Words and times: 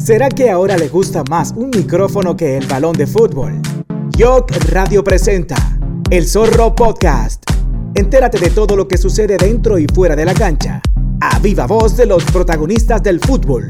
¿Será 0.00 0.30
que 0.30 0.48
ahora 0.48 0.78
le 0.78 0.88
gusta 0.88 1.22
más 1.28 1.52
un 1.54 1.68
micrófono 1.68 2.34
que 2.34 2.56
el 2.56 2.66
balón 2.66 2.94
de 2.94 3.06
fútbol? 3.06 3.60
Yok 4.16 4.50
Radio 4.70 5.04
presenta 5.04 5.56
El 6.10 6.26
Zorro 6.26 6.74
Podcast. 6.74 7.44
Entérate 7.94 8.38
de 8.38 8.48
todo 8.48 8.76
lo 8.76 8.88
que 8.88 8.96
sucede 8.96 9.36
dentro 9.36 9.78
y 9.78 9.86
fuera 9.94 10.16
de 10.16 10.24
la 10.24 10.32
cancha. 10.32 10.80
A 11.20 11.38
viva 11.40 11.66
voz 11.66 11.98
de 11.98 12.06
los 12.06 12.24
protagonistas 12.24 13.02
del 13.02 13.20
fútbol. 13.20 13.68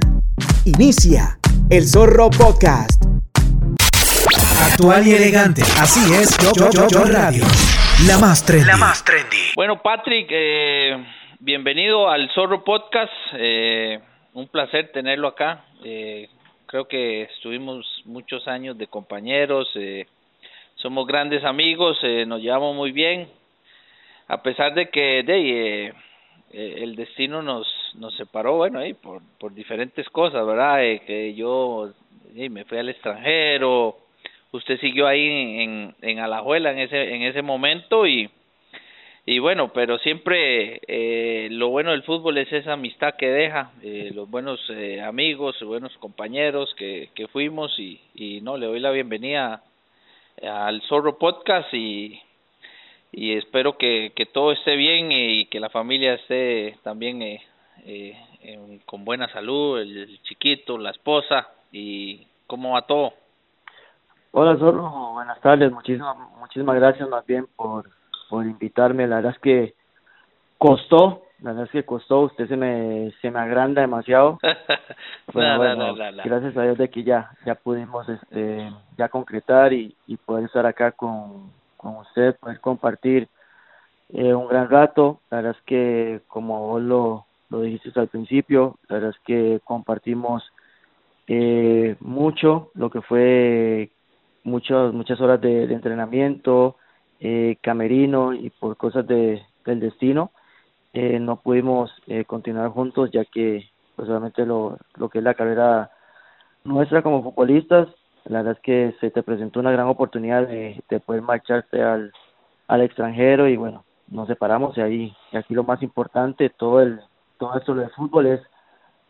Inicia 0.65 1.37
El 1.69 1.85
Zorro 1.85 2.31
Podcast. 2.31 3.03
Actual 4.71 5.09
y 5.09 5.15
elegante. 5.15 5.63
Así 5.81 6.15
es, 6.15 6.39
Yo, 6.39 6.53
yo, 6.71 6.87
yo, 6.87 7.05
Radio. 7.07 7.45
La 8.07 8.19
más 8.19 8.45
trendy. 8.45 8.67
La 8.67 8.77
más 8.77 9.05
trendy. 9.05 9.51
Bueno, 9.57 9.83
Patrick, 9.83 10.29
eh, 10.31 10.93
bienvenido 11.41 12.09
al 12.09 12.31
Zorro 12.33 12.63
Podcast. 12.63 13.11
Eh, 13.37 13.99
un 14.41 14.49
placer 14.49 14.91
tenerlo 14.93 15.29
acá. 15.29 15.65
Eh, 15.85 16.29
creo 16.67 16.87
que 16.89 17.23
estuvimos 17.23 18.03
muchos 18.05 18.49
años 18.49 18.77
de 18.79 18.87
compañeros, 18.87 19.69
eh, 19.75 20.07
somos 20.77 21.07
grandes 21.07 21.45
amigos, 21.45 21.99
eh, 22.03 22.25
nos 22.27 22.41
llevamos 22.41 22.75
muy 22.75 22.93
bien, 22.93 23.29
a 24.29 24.43
pesar 24.43 24.75
de 24.75 24.89
que 24.89 25.23
de, 25.23 25.87
eh, 25.89 25.93
eh, 26.53 26.75
el 26.79 26.97
destino 26.97 27.43
nos 27.43 27.67
nos 27.95 28.15
separó, 28.17 28.57
bueno, 28.57 28.79
ahí 28.79 28.95
por, 28.95 29.21
por 29.39 29.53
diferentes 29.53 30.09
cosas, 30.11 30.47
¿verdad? 30.47 30.85
Eh, 30.85 31.03
que 31.07 31.35
yo 31.35 31.91
me 32.35 32.65
fui 32.65 32.79
al 32.79 32.89
extranjero, 32.89 33.97
usted 34.53 34.79
siguió 34.79 35.09
ahí 35.09 35.61
en, 35.61 35.95
en 36.01 36.19
Alajuela 36.21 36.71
en 36.71 36.79
ese 36.79 37.15
en 37.15 37.23
ese 37.23 37.43
momento 37.43 38.07
y 38.07 38.31
y 39.27 39.39
bueno, 39.39 39.73
pero 39.73 39.99
siempre 39.99 40.81
eh, 40.87 41.49
lo 41.51 41.69
bueno 41.69 41.91
del 41.91 42.03
fútbol 42.03 42.39
es 42.39 42.53
esa 42.53 42.73
amistad 42.73 43.15
que 43.17 43.29
deja, 43.29 43.71
eh, 43.83 44.11
los 44.15 44.31
buenos 44.31 44.61
eh, 44.71 45.01
amigos, 45.03 45.63
buenos 45.63 45.97
compañeros 45.99 46.75
que, 46.77 47.11
que 47.15 47.29
fuimos 47.29 47.79
y, 47.79 48.01
y 48.15 48.41
no, 48.41 48.57
le 48.57 48.67
doy 48.67 48.81
la 48.81 48.91
bienvenida 48.91 49.63
al 50.43 50.81
Zorro 50.83 51.19
Podcast 51.19 51.73
y, 51.75 52.21
y 53.13 53.37
espero 53.37 53.77
que, 53.77 54.13
que 54.15 54.27
todo 54.27 54.53
esté 54.53 54.77
bien 54.77 55.11
y 55.13 55.47
que 55.47 55.61
la 55.61 55.69
familia 55.69 56.15
esté 56.15 56.79
también 56.83 57.23
eh, 57.23 57.41
eh, 57.85 58.81
con 58.87 59.05
buena 59.05 59.29
salud, 59.33 59.81
el 59.81 60.21
chiquito, 60.23 60.79
la 60.79 60.91
esposa 60.91 61.49
y 61.73 62.27
cómo 62.47 62.73
va 62.73 62.83
todo. 62.83 63.13
Hola 64.33 64.57
Zorro, 64.57 65.13
buenas 65.13 65.41
tardes, 65.41 65.73
muchísimas, 65.73 66.17
muchísimas 66.39 66.77
gracias 66.77 67.09
más 67.09 67.27
bien 67.27 67.47
por 67.57 67.91
por 68.31 68.47
invitarme. 68.47 69.07
La 69.07 69.17
verdad 69.17 69.33
es 69.35 69.41
que 69.41 69.75
costó, 70.57 71.25
la 71.41 71.51
verdad 71.51 71.67
es 71.67 71.73
que 71.73 71.85
costó. 71.85 72.21
Usted 72.21 72.49
se 72.49 72.57
me 72.57 73.13
se 73.21 73.31
me 73.31 73.41
agranda 73.41 73.83
demasiado. 73.83 74.39
bueno, 75.35 75.95
gracias 76.25 76.57
a 76.57 76.63
Dios 76.63 76.79
de 76.79 76.89
que 76.89 77.03
ya 77.03 77.31
ya 77.45 77.57
pudimos 77.57 78.09
este 78.09 78.73
ya 78.97 79.09
concretar 79.09 79.73
y, 79.73 79.95
y 80.07 80.17
poder 80.17 80.45
estar 80.45 80.65
acá 80.65 80.93
con 80.93 81.51
con 81.77 81.97
usted, 81.97 82.37
poder 82.37 82.61
compartir 82.61 83.29
eh, 84.13 84.33
un 84.35 84.49
gran 84.49 84.71
rato. 84.71 85.21
La 85.31 85.39
verdad 85.39 85.57
es 85.59 85.65
que 85.65 86.21
como 86.29 86.69
vos 86.69 86.83
lo 86.83 87.27
lo 87.51 87.63
dijiste 87.63 87.99
al 87.99 88.09
principio, 88.09 88.77
la 88.89 88.97
verdad 88.97 89.11
es 89.11 89.21
que 89.27 89.61
compartimos 89.65 90.53
eh, 91.27 91.97
mucho 92.01 92.71
lo 92.75 92.91
que 92.91 93.01
fue 93.03 93.91
muchas 94.45 94.93
muchas 94.93 95.21
horas 95.21 95.41
de, 95.41 95.67
de 95.67 95.75
entrenamiento, 95.75 96.77
eh, 97.21 97.57
camerino 97.61 98.33
y 98.33 98.51
por 98.51 98.77
cosas 98.77 99.07
de, 99.07 99.43
del 99.67 99.81
destino 99.81 100.33
eh, 100.95 101.21
no 101.21 101.37
pudimos 101.37 101.93
eh, 102.07 102.25
continuar 102.25 102.71
juntos 102.71 103.11
ya 103.13 103.25
que 103.27 103.69
pues 103.95 104.09
obviamente 104.09 104.47
lo, 104.47 104.79
lo 104.97 105.09
que 105.11 105.19
es 105.19 105.25
la 105.25 105.35
carrera 105.35 105.91
nuestra 106.65 107.03
como 107.03 107.23
futbolistas 107.23 107.89
la 108.25 108.39
verdad 108.39 108.55
es 108.55 108.61
que 108.61 108.95
se 109.01 109.11
te 109.11 109.23
presentó 109.23 109.61
una 109.61 109.71
gran 109.71 109.87
oportunidad 109.87 110.49
de, 110.49 110.83
de 110.89 111.01
poder 111.01 111.21
marcharte 111.23 111.83
al, 111.83 112.13
al 112.69 112.81
extranjero 112.81 113.49
y 113.49 113.57
bueno 113.57 113.85
nos 114.09 114.27
separamos 114.27 114.77
y 114.79 114.81
ahí 114.81 115.17
y 115.31 115.37
aquí 115.37 115.55
lo 115.55 115.65
más 115.65 115.83
importante 115.83 116.49
todo 116.49 116.81
el 116.81 117.01
todo 117.39 117.57
esto 117.57 117.75
del 117.75 117.91
fútbol 117.91 118.27
es 118.27 118.41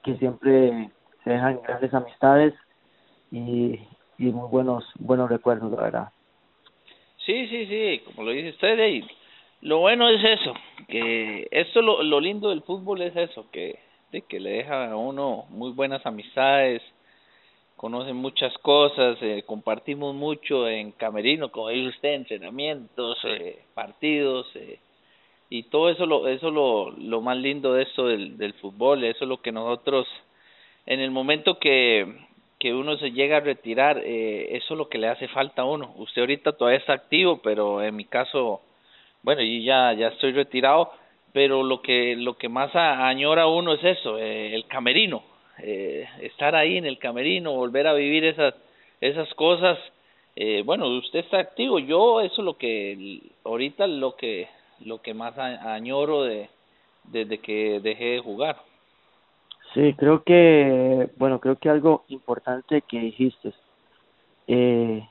que 0.02 0.16
siempre 0.16 0.90
se 1.22 1.30
dejan 1.30 1.60
grandes 1.62 1.94
amistades 1.94 2.54
y, 3.30 3.86
y 4.18 4.32
muy 4.32 4.48
buenos 4.48 4.84
buenos 4.98 5.30
recuerdos 5.30 5.70
la 5.70 5.82
verdad 5.82 6.08
Sí, 7.30 7.46
sí, 7.46 7.66
sí, 7.66 8.00
como 8.06 8.24
lo 8.24 8.32
dice 8.32 8.48
usted, 8.48 8.80
ahí, 8.80 9.06
lo 9.60 9.78
bueno 9.78 10.08
es 10.08 10.40
eso, 10.40 10.52
que 10.88 11.46
esto 11.52 11.80
lo, 11.80 12.02
lo 12.02 12.18
lindo 12.18 12.48
del 12.48 12.62
fútbol 12.62 13.02
es 13.02 13.14
eso, 13.14 13.48
que, 13.52 13.78
de 14.10 14.22
que 14.22 14.40
le 14.40 14.50
deja 14.50 14.90
a 14.90 14.96
uno 14.96 15.44
muy 15.50 15.70
buenas 15.70 16.04
amistades, 16.04 16.82
conocen 17.76 18.16
muchas 18.16 18.52
cosas, 18.58 19.16
eh, 19.20 19.44
compartimos 19.46 20.12
mucho 20.12 20.68
en 20.68 20.90
camerino, 20.90 21.52
como 21.52 21.68
dice 21.68 21.90
usted, 21.90 22.14
entrenamientos, 22.14 23.18
eh, 23.22 23.60
partidos, 23.74 24.48
eh, 24.56 24.80
y 25.50 25.62
todo 25.64 25.88
eso 25.88 26.06
lo 26.06 26.26
eso 26.26 26.50
lo 26.50 26.90
lo 26.90 27.20
más 27.20 27.36
lindo 27.36 27.74
de 27.74 27.84
esto 27.84 28.08
del 28.08 28.38
del 28.38 28.54
fútbol, 28.54 29.04
eso 29.04 29.24
es 29.24 29.28
lo 29.28 29.40
que 29.40 29.52
nosotros 29.52 30.08
en 30.84 30.98
el 30.98 31.12
momento 31.12 31.60
que 31.60 32.12
que 32.60 32.74
uno 32.74 32.98
se 32.98 33.10
llega 33.10 33.38
a 33.38 33.40
retirar, 33.40 34.02
eh, 34.04 34.56
eso 34.56 34.74
es 34.74 34.78
lo 34.78 34.88
que 34.90 34.98
le 34.98 35.08
hace 35.08 35.26
falta 35.28 35.62
a 35.62 35.64
uno. 35.64 35.94
Usted 35.96 36.20
ahorita 36.20 36.52
todavía 36.52 36.78
está 36.78 36.92
activo, 36.92 37.40
pero 37.42 37.82
en 37.82 37.96
mi 37.96 38.04
caso, 38.04 38.60
bueno, 39.22 39.42
yo 39.42 39.62
ya, 39.62 39.94
ya 39.94 40.08
estoy 40.08 40.32
retirado, 40.32 40.92
pero 41.32 41.62
lo 41.62 41.80
que, 41.80 42.14
lo 42.16 42.36
que 42.36 42.50
más 42.50 42.74
añora 42.76 43.46
uno 43.46 43.72
es 43.72 43.82
eso, 43.82 44.18
eh, 44.18 44.54
el 44.54 44.66
camerino, 44.66 45.22
eh, 45.62 46.06
estar 46.20 46.54
ahí 46.54 46.76
en 46.76 46.84
el 46.84 46.98
camerino, 46.98 47.52
volver 47.52 47.86
a 47.86 47.94
vivir 47.94 48.24
esas, 48.24 48.54
esas 49.00 49.32
cosas. 49.34 49.78
Eh, 50.36 50.62
bueno, 50.64 50.86
usted 50.88 51.20
está 51.20 51.38
activo, 51.38 51.78
yo 51.78 52.20
eso 52.20 52.42
es 52.42 52.44
lo 52.44 52.58
que, 52.58 53.20
ahorita 53.44 53.86
lo 53.86 54.16
que, 54.16 54.48
lo 54.84 55.00
que 55.00 55.14
más 55.14 55.38
añoro 55.38 56.24
de, 56.24 56.50
desde 57.04 57.38
que 57.38 57.80
dejé 57.80 58.04
de 58.04 58.18
jugar. 58.20 58.56
Sí, 59.74 59.94
creo 59.94 60.24
que, 60.24 61.10
bueno, 61.16 61.38
creo 61.40 61.56
que 61.56 61.70
algo 61.70 62.04
importante 62.08 62.82
que 62.82 62.98
dijiste, 62.98 63.54
eh, 64.48 65.06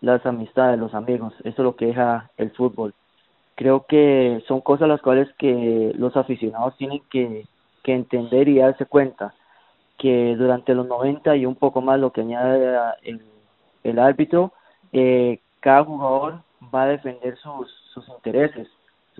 las 0.00 0.24
amistades, 0.26 0.78
los 0.80 0.94
amigos, 0.94 1.32
eso 1.40 1.48
es 1.48 1.58
lo 1.58 1.76
que 1.76 1.86
deja 1.86 2.30
el 2.36 2.50
fútbol. 2.52 2.94
Creo 3.54 3.86
que 3.86 4.42
son 4.48 4.62
cosas 4.62 4.88
las 4.88 5.02
cuales 5.02 5.28
que 5.38 5.92
los 5.96 6.16
aficionados 6.16 6.76
tienen 6.76 7.02
que, 7.10 7.46
que 7.84 7.94
entender 7.94 8.48
y 8.48 8.58
darse 8.58 8.86
cuenta 8.86 9.34
que 9.98 10.34
durante 10.36 10.74
los 10.74 10.88
90 10.88 11.36
y 11.36 11.46
un 11.46 11.56
poco 11.56 11.80
más 11.82 12.00
lo 12.00 12.12
que 12.12 12.22
añade 12.22 12.78
el, 13.02 13.22
el 13.84 13.98
árbitro, 13.98 14.52
eh, 14.92 15.40
cada 15.60 15.84
jugador 15.84 16.42
va 16.74 16.84
a 16.84 16.88
defender 16.88 17.36
sus, 17.38 17.70
sus 17.94 18.08
intereses 18.08 18.68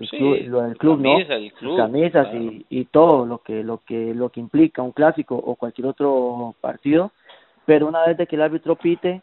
sí, 0.09 0.43
lo 0.43 0.61
del 0.61 0.77
club, 0.77 0.99
¿no? 0.99 1.17
El 1.17 1.53
club, 1.53 1.77
camisas 1.77 2.27
claro. 2.29 2.41
y, 2.43 2.65
y 2.69 2.85
todo 2.85 3.25
lo 3.25 3.39
que 3.39 3.63
lo 3.63 3.79
que 3.85 4.13
lo 4.13 4.29
que 4.29 4.39
implica 4.39 4.81
un 4.81 4.91
clásico 4.91 5.35
o 5.35 5.55
cualquier 5.55 5.87
otro 5.87 6.55
partido, 6.61 7.11
pero 7.65 7.87
una 7.87 8.05
vez 8.05 8.17
de 8.17 8.27
que 8.27 8.35
el 8.35 8.41
árbitro 8.41 8.75
pite 8.75 9.21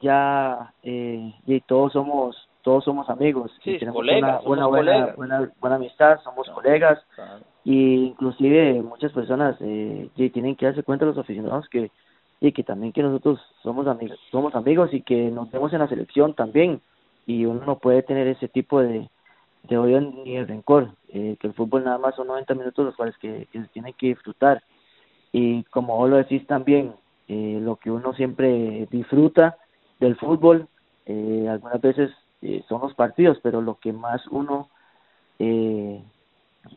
ya 0.00 0.72
eh, 0.82 1.32
y 1.46 1.60
todos 1.60 1.92
somos 1.92 2.48
todos 2.62 2.82
somos 2.84 3.08
amigos 3.10 3.50
sí, 3.62 3.72
y 3.72 3.78
tenemos 3.78 3.96
colegas, 3.96 4.42
una, 4.44 4.66
una 4.66 4.66
buena, 4.66 5.14
buena 5.16 5.52
buena 5.60 5.76
amistad, 5.76 6.18
somos 6.24 6.46
Claro, 6.46 6.60
colegas 6.60 6.98
claro. 7.14 7.44
y 7.64 8.06
inclusive 8.06 8.82
muchas 8.82 9.12
personas 9.12 9.56
eh, 9.60 10.08
y 10.16 10.30
tienen 10.30 10.56
que 10.56 10.66
darse 10.66 10.82
cuenta 10.82 11.04
los 11.04 11.18
aficionados 11.18 11.68
que 11.68 11.90
y 12.40 12.52
que 12.52 12.62
también 12.64 12.92
que 12.92 13.02
nosotros 13.02 13.38
somos 13.62 13.86
amigos 13.86 14.18
somos 14.30 14.54
amigos 14.54 14.92
y 14.92 15.02
que 15.02 15.30
nos 15.30 15.50
vemos 15.50 15.72
en 15.72 15.80
la 15.80 15.88
selección 15.88 16.34
también 16.34 16.80
y 17.26 17.44
uno 17.44 17.62
no 17.64 17.78
puede 17.78 18.02
tener 18.02 18.26
ese 18.26 18.48
tipo 18.48 18.80
de 18.80 19.08
de 19.68 19.78
odio 19.78 20.00
ni 20.00 20.36
de 20.36 20.44
rencor, 20.44 20.90
eh, 21.08 21.36
que 21.40 21.46
el 21.46 21.54
fútbol 21.54 21.84
nada 21.84 21.98
más 21.98 22.14
son 22.14 22.26
90 22.26 22.54
minutos 22.54 22.84
los 22.84 22.96
cuales 22.96 23.16
que, 23.18 23.48
se 23.52 23.66
tiene 23.72 23.92
que 23.94 24.08
disfrutar. 24.08 24.62
Y 25.32 25.64
como 25.64 25.96
vos 25.96 26.10
lo 26.10 26.16
decís 26.16 26.46
también, 26.46 26.94
eh, 27.28 27.58
lo 27.60 27.76
que 27.76 27.90
uno 27.90 28.12
siempre 28.14 28.86
disfruta 28.90 29.56
del 29.98 30.16
fútbol, 30.16 30.68
eh, 31.06 31.48
algunas 31.50 31.80
veces 31.80 32.10
eh, 32.42 32.62
son 32.68 32.82
los 32.82 32.94
partidos, 32.94 33.38
pero 33.42 33.62
lo 33.62 33.78
que 33.78 33.92
más 33.92 34.26
uno 34.28 34.68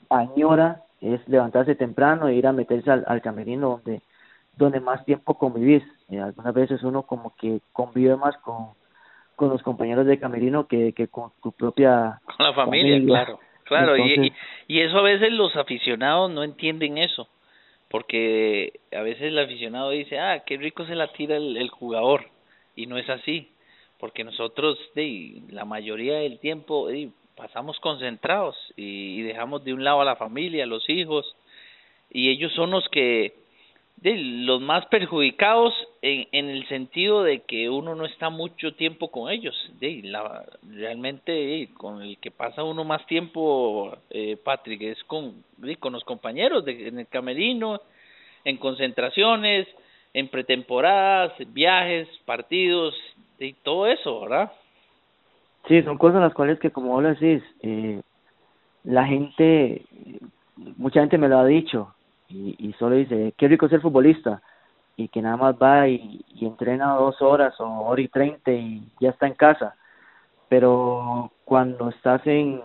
añora 0.10 0.84
es 1.00 1.26
levantarse 1.28 1.76
temprano 1.76 2.28
e 2.28 2.36
ir 2.36 2.48
a 2.48 2.52
meterse 2.52 2.90
al, 2.92 3.06
al 3.08 3.22
camerino 3.22 3.70
donde 3.70 4.02
donde 4.58 4.80
más 4.80 5.06
tiempo 5.06 5.36
convivís. 5.36 5.84
Algunas 6.10 6.54
veces 6.54 6.84
uno 6.84 7.04
como 7.04 7.36
que 7.36 7.62
convive 7.74 8.16
más 8.16 8.36
con 8.38 8.70
con 9.38 9.50
los 9.50 9.62
compañeros 9.62 10.08
de 10.08 10.20
camerino 10.20 10.68
que, 10.68 10.94
que 10.94 11.08
con 11.08 11.32
tu 11.44 11.52
propia 11.52 12.20
Con 12.26 12.46
la 12.46 12.54
familia, 12.54 12.96
familia. 12.96 13.14
claro, 13.24 13.40
claro, 13.64 13.96
Entonces- 13.96 14.34
y, 14.68 14.78
y, 14.78 14.82
eso 14.82 14.98
a 14.98 15.04
veces 15.04 15.32
los 15.32 15.56
aficionados 15.56 16.32
no 16.32 16.44
entienden 16.44 16.98
eso, 16.98 17.30
porque 17.88 18.80
a 18.92 19.02
veces 19.02 19.22
el 19.26 19.38
aficionado 19.38 19.92
dice, 19.92 20.20
ah, 20.20 20.44
qué 20.44 20.58
rico 20.58 20.86
se 20.88 20.96
la 20.96 21.14
tira 21.14 21.38
el, 21.38 21.56
el 21.56 21.70
jugador, 21.70 22.26
y 22.76 22.88
no 22.88 22.98
es 22.98 23.08
así, 23.10 23.52
porque 24.00 24.24
nosotros, 24.24 24.80
de, 24.96 25.42
la 25.52 25.66
mayoría 25.66 26.18
del 26.18 26.40
tiempo, 26.40 26.88
de, 26.88 27.10
pasamos 27.36 27.80
concentrados 27.80 28.56
y, 28.76 29.20
y 29.20 29.22
dejamos 29.22 29.64
de 29.64 29.74
un 29.74 29.84
lado 29.84 30.02
a 30.02 30.06
la 30.06 30.16
familia, 30.16 30.64
a 30.64 30.68
los 30.68 30.90
hijos, 30.90 31.36
y 32.10 32.30
ellos 32.30 32.52
son 32.54 32.72
los 32.72 32.90
que 32.90 33.36
de 33.98 34.16
los 34.16 34.62
más 34.62 34.86
perjudicados 34.88 35.74
en, 36.02 36.28
en 36.32 36.50
el 36.50 36.68
sentido 36.68 37.24
de 37.24 37.40
que 37.40 37.70
uno 37.70 37.96
no 37.96 38.06
está 38.06 38.30
mucho 38.30 38.74
tiempo 38.76 39.10
con 39.10 39.32
ellos. 39.32 39.56
De 39.80 40.02
la, 40.04 40.46
realmente 40.70 41.70
con 41.76 42.02
el 42.04 42.18
que 42.20 42.30
pasa 42.30 42.64
uno 42.64 42.84
más 42.84 43.06
tiempo, 43.08 43.98
eh, 44.12 44.38
Patrick, 44.44 44.82
es 44.84 45.04
con, 45.06 45.44
los 45.60 46.04
compañeros 46.04 46.64
de, 46.64 46.88
en 46.88 47.00
el 47.00 47.08
camerino, 47.08 47.82
en 48.46 48.58
concentraciones, 48.58 49.68
en 50.14 50.28
pretemporadas, 50.30 51.34
viajes, 51.48 52.08
partidos 52.26 52.96
y 53.40 53.54
todo 53.54 53.88
eso, 53.88 54.22
¿verdad? 54.22 54.52
Sí, 55.68 55.82
son 55.82 55.98
cosas 55.98 56.22
las 56.22 56.34
cuales 56.34 56.60
que 56.60 56.72
como 56.72 56.90
vos 56.90 57.04
decís, 57.04 57.44
eh, 57.62 58.02
la 58.84 59.06
gente, 59.06 59.82
mucha 60.78 61.02
gente 61.02 61.18
me 61.18 61.28
lo 61.28 61.40
ha 61.40 61.46
dicho, 61.46 61.94
y, 62.30 62.56
y 62.60 62.74
solo 62.74 62.96
dice, 62.96 63.34
qué 63.38 63.48
rico 63.48 63.70
ser 63.70 63.82
futbolista, 63.82 64.42
y 64.96 65.10
que 65.10 65.22
nada 65.22 65.38
más 65.38 65.56
va 65.62 65.88
y, 65.88 66.26
y 66.30 66.46
entrena 66.46 66.96
dos 66.96 67.22
horas 67.22 67.54
o 67.60 67.82
hora 67.82 68.02
y 68.02 68.08
treinta 68.08 68.52
y 68.52 68.92
ya 69.00 69.12
está 69.12 69.28
en 69.28 69.36
casa. 69.36 69.76
Pero 70.50 71.32
cuando 71.46 71.90
estás 71.90 72.26
en, 72.26 72.62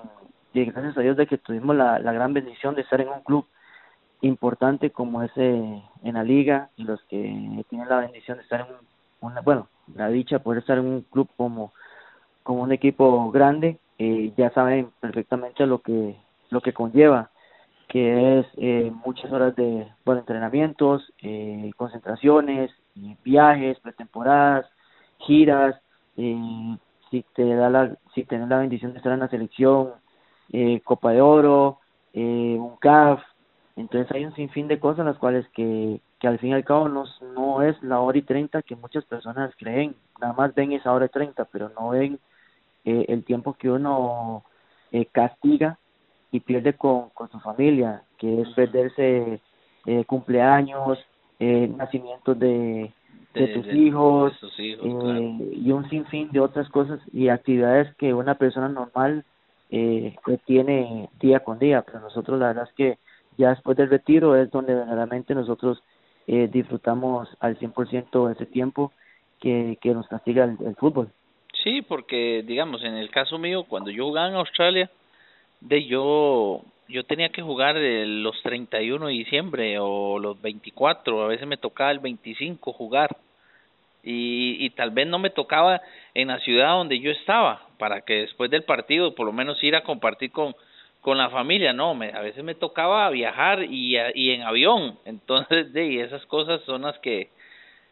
gracias 0.54 0.96
a 0.96 1.00
Dios 1.02 1.16
de 1.16 1.26
que 1.26 1.36
tuvimos 1.36 1.76
la, 1.76 1.98
la 1.98 2.12
gran 2.12 2.32
bendición 2.32 2.74
de 2.74 2.82
estar 2.82 3.00
en 3.00 3.08
un 3.08 3.20
club 3.20 3.44
importante 4.22 4.90
como 4.90 5.22
ese 5.22 5.82
en 6.04 6.14
la 6.14 6.24
liga 6.24 6.70
y 6.76 6.84
los 6.84 7.02
que 7.04 7.18
tienen 7.68 7.88
la 7.88 7.98
bendición 7.98 8.38
de 8.38 8.44
estar 8.44 8.60
en 8.60 8.66
una, 9.20 9.40
bueno, 9.42 9.68
la 9.94 10.08
dicha 10.08 10.36
de 10.36 10.44
poder 10.44 10.60
estar 10.60 10.78
en 10.78 10.86
un 10.86 11.00
club 11.02 11.28
como, 11.36 11.72
como 12.44 12.62
un 12.62 12.72
equipo 12.72 13.30
grande, 13.30 13.78
eh, 13.98 14.32
ya 14.36 14.50
saben 14.50 14.90
perfectamente 15.00 15.66
lo 15.66 15.80
que, 15.80 16.16
lo 16.50 16.60
que 16.60 16.72
conlleva 16.72 17.30
que 17.92 18.38
es 18.38 18.46
eh, 18.56 18.90
muchas 19.04 19.30
horas 19.30 19.54
de 19.54 19.86
entrenamientos, 20.06 21.12
eh, 21.20 21.70
concentraciones, 21.76 22.70
viajes, 23.22 23.78
pretemporadas, 23.80 24.64
giras, 25.18 25.78
eh, 26.16 26.78
si 27.10 27.22
te 27.34 27.54
da 27.54 27.68
la, 27.68 27.94
si 28.14 28.24
tienes 28.24 28.48
la 28.48 28.60
bendición 28.60 28.92
de 28.92 28.96
estar 28.96 29.12
en 29.12 29.20
la 29.20 29.28
selección, 29.28 29.90
eh, 30.54 30.80
Copa 30.82 31.12
de 31.12 31.20
Oro, 31.20 31.80
eh, 32.14 32.56
un 32.58 32.78
CAF, 32.78 33.20
entonces 33.76 34.10
hay 34.12 34.24
un 34.24 34.34
sinfín 34.34 34.68
de 34.68 34.80
cosas 34.80 35.04
las 35.04 35.18
cuales 35.18 35.46
que, 35.48 36.00
que 36.18 36.28
al 36.28 36.38
fin 36.38 36.48
y 36.48 36.54
al 36.54 36.64
cabo 36.64 36.88
no, 36.88 37.04
no 37.36 37.60
es 37.60 37.76
la 37.82 38.00
hora 38.00 38.16
y 38.16 38.22
treinta 38.22 38.62
que 38.62 38.74
muchas 38.74 39.04
personas 39.04 39.54
creen, 39.58 39.94
nada 40.18 40.32
más 40.32 40.54
ven 40.54 40.72
esa 40.72 40.94
hora 40.94 41.04
y 41.04 41.10
treinta, 41.10 41.44
pero 41.44 41.68
no 41.78 41.90
ven 41.90 42.18
eh, 42.86 43.04
el 43.08 43.22
tiempo 43.22 43.52
que 43.52 43.70
uno 43.70 44.44
eh, 44.92 45.04
castiga 45.12 45.76
y 46.32 46.40
pierde 46.40 46.72
con, 46.72 47.10
con 47.10 47.30
su 47.30 47.38
familia, 47.38 48.02
que 48.18 48.40
es 48.40 48.48
perderse 48.50 49.40
eh, 49.86 50.04
cumpleaños, 50.06 50.98
eh, 51.38 51.70
nacimientos 51.76 52.38
de, 52.38 52.90
de, 53.34 53.48
tus 53.48 53.66
hijos, 53.68 54.32
eh, 54.58 55.52
y 55.52 55.70
un 55.70 55.88
sinfín 55.88 56.30
de 56.32 56.40
otras 56.40 56.68
cosas 56.70 57.00
y 57.12 57.28
actividades 57.28 57.94
que 57.96 58.14
una 58.14 58.34
persona 58.34 58.68
normal 58.68 59.24
eh, 59.70 60.14
tiene 60.46 61.08
día 61.20 61.40
con 61.40 61.58
día, 61.58 61.82
pero 61.82 62.00
nosotros 62.00 62.38
la 62.38 62.48
verdad 62.48 62.68
es 62.68 62.74
que 62.74 62.98
ya 63.38 63.50
después 63.50 63.76
del 63.76 63.90
retiro 63.90 64.36
es 64.36 64.50
donde 64.50 64.74
verdaderamente 64.74 65.34
nosotros 65.34 65.82
eh, 66.26 66.48
disfrutamos 66.52 67.28
al 67.40 67.58
100% 67.58 68.32
ese 68.32 68.46
tiempo 68.46 68.92
que, 69.40 69.78
que 69.80 69.94
nos 69.94 70.06
castiga 70.08 70.44
el, 70.44 70.56
el 70.64 70.76
fútbol. 70.76 71.08
Sí, 71.62 71.82
porque 71.82 72.42
digamos, 72.46 72.82
en 72.82 72.94
el 72.94 73.10
caso 73.10 73.38
mío, 73.38 73.64
cuando 73.64 73.90
yo 73.90 74.04
jugaba 74.06 74.28
en 74.28 74.34
Australia, 74.34 74.90
de 75.62 75.84
yo 75.86 76.62
yo 76.88 77.04
tenía 77.04 77.30
que 77.30 77.42
jugar 77.42 77.76
el, 77.76 78.22
los 78.22 78.40
31 78.42 79.06
de 79.06 79.12
diciembre 79.12 79.78
o 79.78 80.18
los 80.18 80.40
24, 80.40 81.22
a 81.22 81.28
veces 81.28 81.46
me 81.46 81.56
tocaba 81.56 81.90
el 81.90 82.00
25 82.00 82.72
jugar. 82.72 83.16
Y, 84.04 84.56
y 84.58 84.70
tal 84.70 84.90
vez 84.90 85.06
no 85.06 85.18
me 85.18 85.30
tocaba 85.30 85.80
en 86.12 86.28
la 86.28 86.40
ciudad 86.40 86.70
donde 86.70 86.98
yo 86.98 87.12
estaba, 87.12 87.62
para 87.78 88.00
que 88.00 88.14
después 88.22 88.50
del 88.50 88.64
partido 88.64 89.14
por 89.14 89.26
lo 89.26 89.32
menos 89.32 89.62
ir 89.62 89.76
a 89.76 89.84
compartir 89.84 90.32
con, 90.32 90.56
con 91.00 91.18
la 91.18 91.30
familia, 91.30 91.72
no, 91.72 91.94
me, 91.94 92.10
a 92.10 92.20
veces 92.20 92.42
me 92.42 92.56
tocaba 92.56 93.08
viajar 93.10 93.62
y, 93.62 93.96
y 94.14 94.30
en 94.30 94.42
avión, 94.42 94.98
entonces 95.04 95.72
de 95.72 96.02
esas 96.02 96.26
cosas 96.26 96.60
son 96.62 96.82
las 96.82 96.98
que 96.98 97.28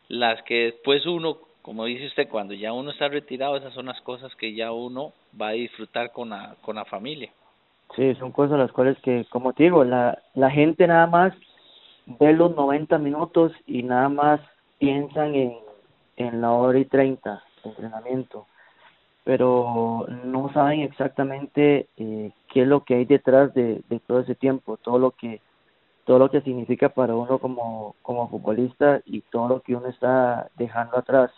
las 0.08 0.42
que 0.42 0.72
después 0.72 1.06
uno, 1.06 1.38
como 1.62 1.84
dice 1.84 2.06
usted, 2.06 2.28
cuando 2.28 2.52
ya 2.54 2.72
uno 2.72 2.90
está 2.90 3.06
retirado, 3.06 3.56
esas 3.56 3.72
son 3.72 3.86
las 3.86 4.00
cosas 4.00 4.34
que 4.34 4.54
ya 4.54 4.72
uno 4.72 5.12
va 5.40 5.50
a 5.50 5.52
disfrutar 5.52 6.10
con 6.10 6.30
la, 6.30 6.56
con 6.62 6.74
la 6.74 6.84
familia. 6.84 7.30
Sí, 7.96 8.14
son 8.16 8.30
cosas 8.32 8.58
las 8.58 8.72
cuales 8.72 8.98
que, 9.00 9.26
como 9.30 9.52
te 9.52 9.64
digo, 9.64 9.84
la, 9.84 10.18
la 10.34 10.50
gente 10.50 10.86
nada 10.86 11.06
más 11.06 11.32
ve 12.06 12.32
los 12.32 12.54
90 12.54 12.98
minutos 12.98 13.52
y 13.66 13.82
nada 13.82 14.08
más 14.08 14.40
piensan 14.78 15.34
en, 15.34 15.56
en 16.16 16.40
la 16.40 16.52
hora 16.52 16.78
y 16.78 16.84
30 16.84 17.42
de 17.62 17.70
entrenamiento, 17.70 18.46
pero 19.24 20.06
no 20.24 20.52
saben 20.52 20.80
exactamente 20.80 21.88
eh, 21.96 22.30
qué 22.48 22.62
es 22.62 22.68
lo 22.68 22.84
que 22.84 22.94
hay 22.94 23.04
detrás 23.04 23.52
de, 23.54 23.82
de 23.88 24.00
todo 24.00 24.20
ese 24.20 24.34
tiempo, 24.34 24.76
todo 24.76 24.98
lo 24.98 25.10
que 25.12 25.40
todo 26.04 26.18
lo 26.18 26.30
que 26.30 26.40
significa 26.40 26.88
para 26.88 27.14
uno 27.14 27.38
como, 27.38 27.94
como 28.02 28.28
futbolista 28.28 29.00
y 29.04 29.20
todo 29.20 29.48
lo 29.48 29.60
que 29.60 29.76
uno 29.76 29.86
está 29.86 30.48
dejando 30.56 30.98
atrás. 30.98 31.30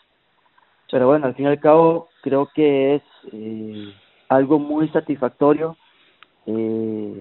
Pero 0.91 1.09
bueno, 1.09 1.27
al 1.27 1.35
fin 1.35 1.45
y 1.45 1.49
al 1.49 1.61
cabo 1.61 2.09
creo 2.23 2.49
que 2.55 2.95
es 2.95 3.03
eh, 3.33 3.93
algo 4.29 4.59
muy 4.59 4.89
satisfactorio 4.89 5.77
eh, 6.47 7.21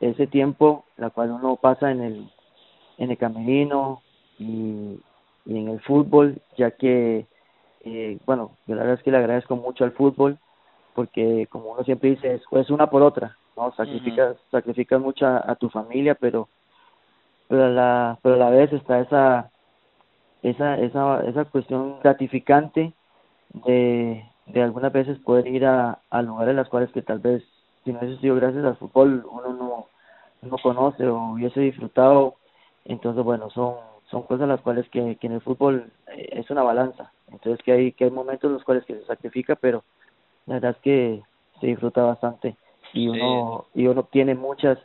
ese 0.00 0.26
tiempo 0.26 0.84
la 0.96 1.10
cual 1.10 1.30
uno 1.30 1.56
pasa 1.56 1.90
en 1.90 2.00
el 2.00 2.30
en 2.98 3.10
el 3.10 3.18
camerino 3.18 4.02
y, 4.38 5.00
y 5.46 5.58
en 5.58 5.68
el 5.68 5.80
fútbol 5.80 6.40
ya 6.56 6.70
que 6.72 7.26
eh, 7.84 8.18
bueno 8.26 8.52
yo 8.66 8.74
la 8.74 8.82
verdad 8.82 8.98
es 8.98 9.04
que 9.04 9.10
le 9.10 9.18
agradezco 9.18 9.56
mucho 9.56 9.84
al 9.84 9.92
fútbol 9.92 10.38
porque 10.94 11.46
como 11.50 11.72
uno 11.72 11.84
siempre 11.84 12.10
dice 12.10 12.34
es, 12.34 12.42
es 12.50 12.70
una 12.70 12.88
por 12.88 13.02
otra 13.02 13.36
no 13.56 13.72
sacrificas 13.72 14.36
uh 14.36 14.38
-huh. 14.38 14.50
sacrificas 14.50 15.00
mucho 15.00 15.26
a, 15.26 15.44
a, 15.46 15.54
tu 15.56 15.68
familia 15.68 16.14
pero 16.14 16.48
pero 17.48 17.64
a 17.64 17.68
la 17.68 18.18
pero 18.22 18.34
a 18.36 18.38
la 18.38 18.50
vez 18.50 18.72
está 18.72 19.00
esa 19.00 19.50
esa 20.42 20.78
esa 20.78 21.22
esa 21.26 21.44
cuestión 21.46 21.98
gratificante 22.02 22.92
de 23.66 24.24
de 24.46 24.62
algunas 24.62 24.92
veces 24.92 25.18
poder 25.20 25.46
ir 25.46 25.64
a, 25.66 26.00
a 26.10 26.22
lugares 26.22 26.50
en 26.50 26.56
las 26.56 26.68
cuales 26.68 26.90
que 26.92 27.02
tal 27.02 27.18
vez 27.18 27.42
si 27.84 27.92
no 27.92 28.00
hubiese 28.00 28.20
sido 28.20 28.36
gracias 28.36 28.64
al 28.64 28.76
fútbol 28.76 29.24
uno 29.30 29.52
no, 29.52 29.86
no 30.42 30.58
conoce 30.58 31.06
o 31.06 31.32
hubiese 31.32 31.60
disfrutado 31.60 32.36
entonces 32.84 33.24
bueno 33.24 33.50
son 33.50 33.74
son 34.10 34.22
cosas 34.24 34.48
las 34.48 34.60
cuales 34.60 34.88
que, 34.88 35.16
que 35.16 35.26
en 35.26 35.34
el 35.34 35.40
fútbol 35.40 35.90
eh, 36.08 36.28
es 36.32 36.50
una 36.50 36.62
balanza 36.62 37.12
entonces 37.30 37.62
que 37.64 37.72
hay 37.72 37.92
que 37.92 38.04
hay 38.04 38.10
momentos 38.10 38.48
en 38.48 38.54
los 38.54 38.64
cuales 38.64 38.84
que 38.84 38.94
se 38.94 39.04
sacrifica 39.06 39.56
pero 39.56 39.84
la 40.46 40.54
verdad 40.54 40.72
es 40.72 40.78
que 40.78 41.22
se 41.60 41.66
disfruta 41.66 42.02
bastante 42.02 42.56
y 42.92 43.08
uno 43.08 43.66
sí. 43.72 43.82
y 43.82 43.86
uno 43.86 44.04
tiene 44.04 44.34
muchas 44.34 44.78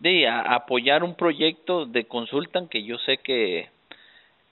de 0.00 0.28
a, 0.28 0.40
apoyar 0.54 1.02
un 1.02 1.14
proyecto 1.14 1.86
de 1.86 2.04
consultan 2.04 2.68
que 2.68 2.84
yo 2.84 2.98
sé 2.98 3.16
que 3.16 3.70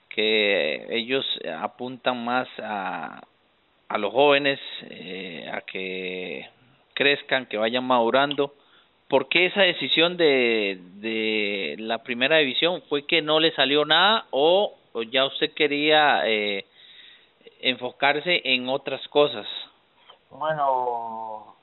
que 0.09 0.87
ellos 0.89 1.23
apuntan 1.59 2.25
más 2.25 2.47
a, 2.57 3.21
a 3.87 3.97
los 3.99 4.11
jóvenes 4.11 4.59
eh, 4.89 5.47
a 5.53 5.61
que 5.61 6.49
crezcan, 6.95 7.45
que 7.45 7.57
vayan 7.57 7.83
madurando. 7.83 8.55
¿Por 9.07 9.29
qué 9.29 9.45
esa 9.45 9.61
decisión 9.61 10.17
de, 10.17 10.79
de 10.95 11.75
la 11.77 12.01
primera 12.01 12.37
división? 12.37 12.81
¿Fue 12.89 13.05
que 13.05 13.21
no 13.21 13.39
le 13.39 13.51
salió 13.51 13.85
nada 13.85 14.25
o, 14.31 14.75
o 14.93 15.03
ya 15.03 15.25
usted 15.25 15.51
quería 15.53 16.23
eh, 16.25 16.65
enfocarse 17.61 18.41
en 18.43 18.67
otras 18.69 19.05
cosas? 19.09 19.47
Bueno, 20.29 21.55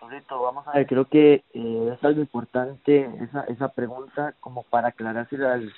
Pablito, 0.00 0.42
vamos 0.42 0.66
a 0.66 0.72
ver, 0.72 0.86
creo 0.86 1.04
que 1.06 1.42
eh, 1.52 1.94
es 1.94 2.04
algo 2.04 2.20
importante 2.20 3.08
esa, 3.20 3.44
esa 3.44 3.68
pregunta 3.68 4.34
como 4.40 4.62
para 4.64 4.88
aclararse 4.88 5.36
al, 5.36 5.72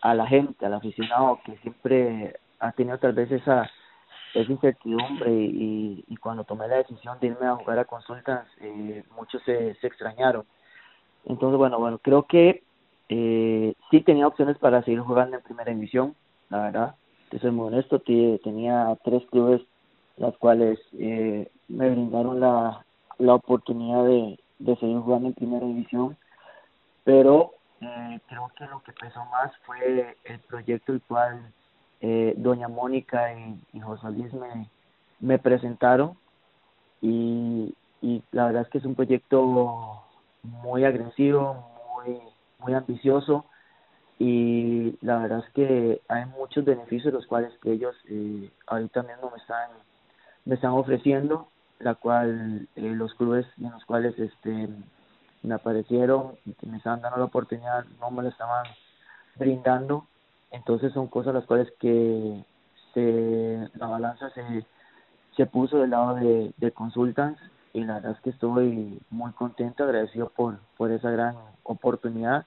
a 0.00 0.14
la 0.14 0.26
gente, 0.26 0.66
al 0.66 0.74
aficionado 0.74 1.40
que 1.44 1.56
siempre 1.58 2.36
ha 2.58 2.72
tenido 2.72 2.98
tal 2.98 3.12
vez 3.12 3.30
esa, 3.30 3.70
esa 4.34 4.52
incertidumbre 4.52 5.30
y, 5.32 6.04
y 6.08 6.16
cuando 6.16 6.44
tomé 6.44 6.68
la 6.68 6.76
decisión 6.76 7.18
de 7.20 7.28
irme 7.28 7.46
a 7.46 7.56
jugar 7.56 7.78
a 7.78 7.84
consultas, 7.84 8.46
eh, 8.60 9.04
muchos 9.16 9.42
se, 9.42 9.74
se 9.74 9.86
extrañaron. 9.86 10.44
Entonces, 11.26 11.58
bueno, 11.58 11.78
bueno, 11.78 11.98
creo 11.98 12.24
que 12.24 12.62
eh, 13.08 13.74
sí 13.90 14.00
tenía 14.00 14.26
opciones 14.26 14.58
para 14.58 14.82
seguir 14.82 15.00
jugando 15.00 15.36
en 15.36 15.42
primera 15.42 15.72
división, 15.72 16.14
la 16.48 16.62
verdad, 16.62 16.94
que 17.30 17.38
soy 17.38 17.50
muy 17.50 17.68
honesto, 17.68 18.00
tenía 18.00 18.96
tres 19.04 19.24
clubes 19.30 19.62
las 20.16 20.36
cuales 20.38 20.78
eh, 20.92 21.50
me 21.68 21.90
brindaron 21.90 22.40
la, 22.40 22.84
la 23.18 23.34
oportunidad 23.34 24.04
de, 24.04 24.38
de 24.58 24.76
seguir 24.76 24.98
jugando 24.98 25.28
en 25.28 25.34
primera 25.34 25.66
división, 25.66 26.16
pero 27.04 27.52
eh, 27.80 28.20
creo 28.28 28.50
que 28.56 28.66
lo 28.66 28.82
que 28.82 28.92
pesó 28.92 29.24
más 29.26 29.52
fue 29.66 30.16
el 30.24 30.38
proyecto 30.40 30.92
el 30.92 31.02
cual 31.02 31.52
eh, 32.00 32.34
doña 32.36 32.68
Mónica 32.68 33.32
y, 33.34 33.60
y 33.72 33.80
José 33.80 34.10
Luis 34.10 34.32
me, 34.34 34.68
me 35.20 35.38
presentaron 35.38 36.16
y, 37.00 37.74
y 38.00 38.22
la 38.30 38.46
verdad 38.46 38.62
es 38.62 38.68
que 38.68 38.78
es 38.78 38.84
un 38.84 38.94
proyecto 38.94 40.02
muy 40.42 40.84
agresivo, 40.84 41.66
muy, 41.96 42.18
muy 42.60 42.74
ambicioso 42.74 43.46
y 44.26 44.96
la 45.02 45.18
verdad 45.18 45.44
es 45.46 45.52
que 45.52 46.00
hay 46.08 46.24
muchos 46.24 46.64
beneficios 46.64 47.12
los 47.12 47.26
cuales 47.26 47.52
que 47.60 47.72
ellos 47.72 47.94
eh, 48.08 48.50
ahorita 48.66 49.02
mismo 49.02 49.30
me 49.30 49.36
están 49.36 49.68
me 50.46 50.54
están 50.54 50.70
ofreciendo 50.70 51.48
la 51.78 51.94
cual 51.94 52.66
eh, 52.74 52.80
los 52.80 53.12
clubes 53.16 53.44
en 53.58 53.70
los 53.70 53.84
cuales 53.84 54.18
este 54.18 54.70
me 55.42 55.54
aparecieron 55.54 56.36
y 56.46 56.54
que 56.54 56.66
me 56.66 56.78
estaban 56.78 57.02
dando 57.02 57.18
la 57.18 57.26
oportunidad 57.26 57.84
no 58.00 58.10
me 58.10 58.22
lo 58.22 58.30
estaban 58.30 58.64
brindando. 59.36 60.06
Entonces 60.52 60.94
son 60.94 61.08
cosas 61.08 61.34
las 61.34 61.44
cuales 61.44 61.70
que 61.78 62.42
se 62.94 63.68
la 63.74 63.88
balanza 63.88 64.30
se 64.30 64.64
se 65.36 65.44
puso 65.44 65.78
del 65.80 65.90
lado 65.90 66.14
de, 66.14 66.54
de 66.56 66.72
consultants 66.72 67.42
y 67.74 67.84
la 67.84 67.96
verdad 67.96 68.12
es 68.12 68.20
que 68.20 68.30
estoy 68.30 69.02
muy 69.10 69.32
contento 69.32 69.84
agradecido 69.84 70.30
por 70.30 70.60
por 70.78 70.90
esa 70.92 71.10
gran 71.10 71.36
oportunidad. 71.62 72.46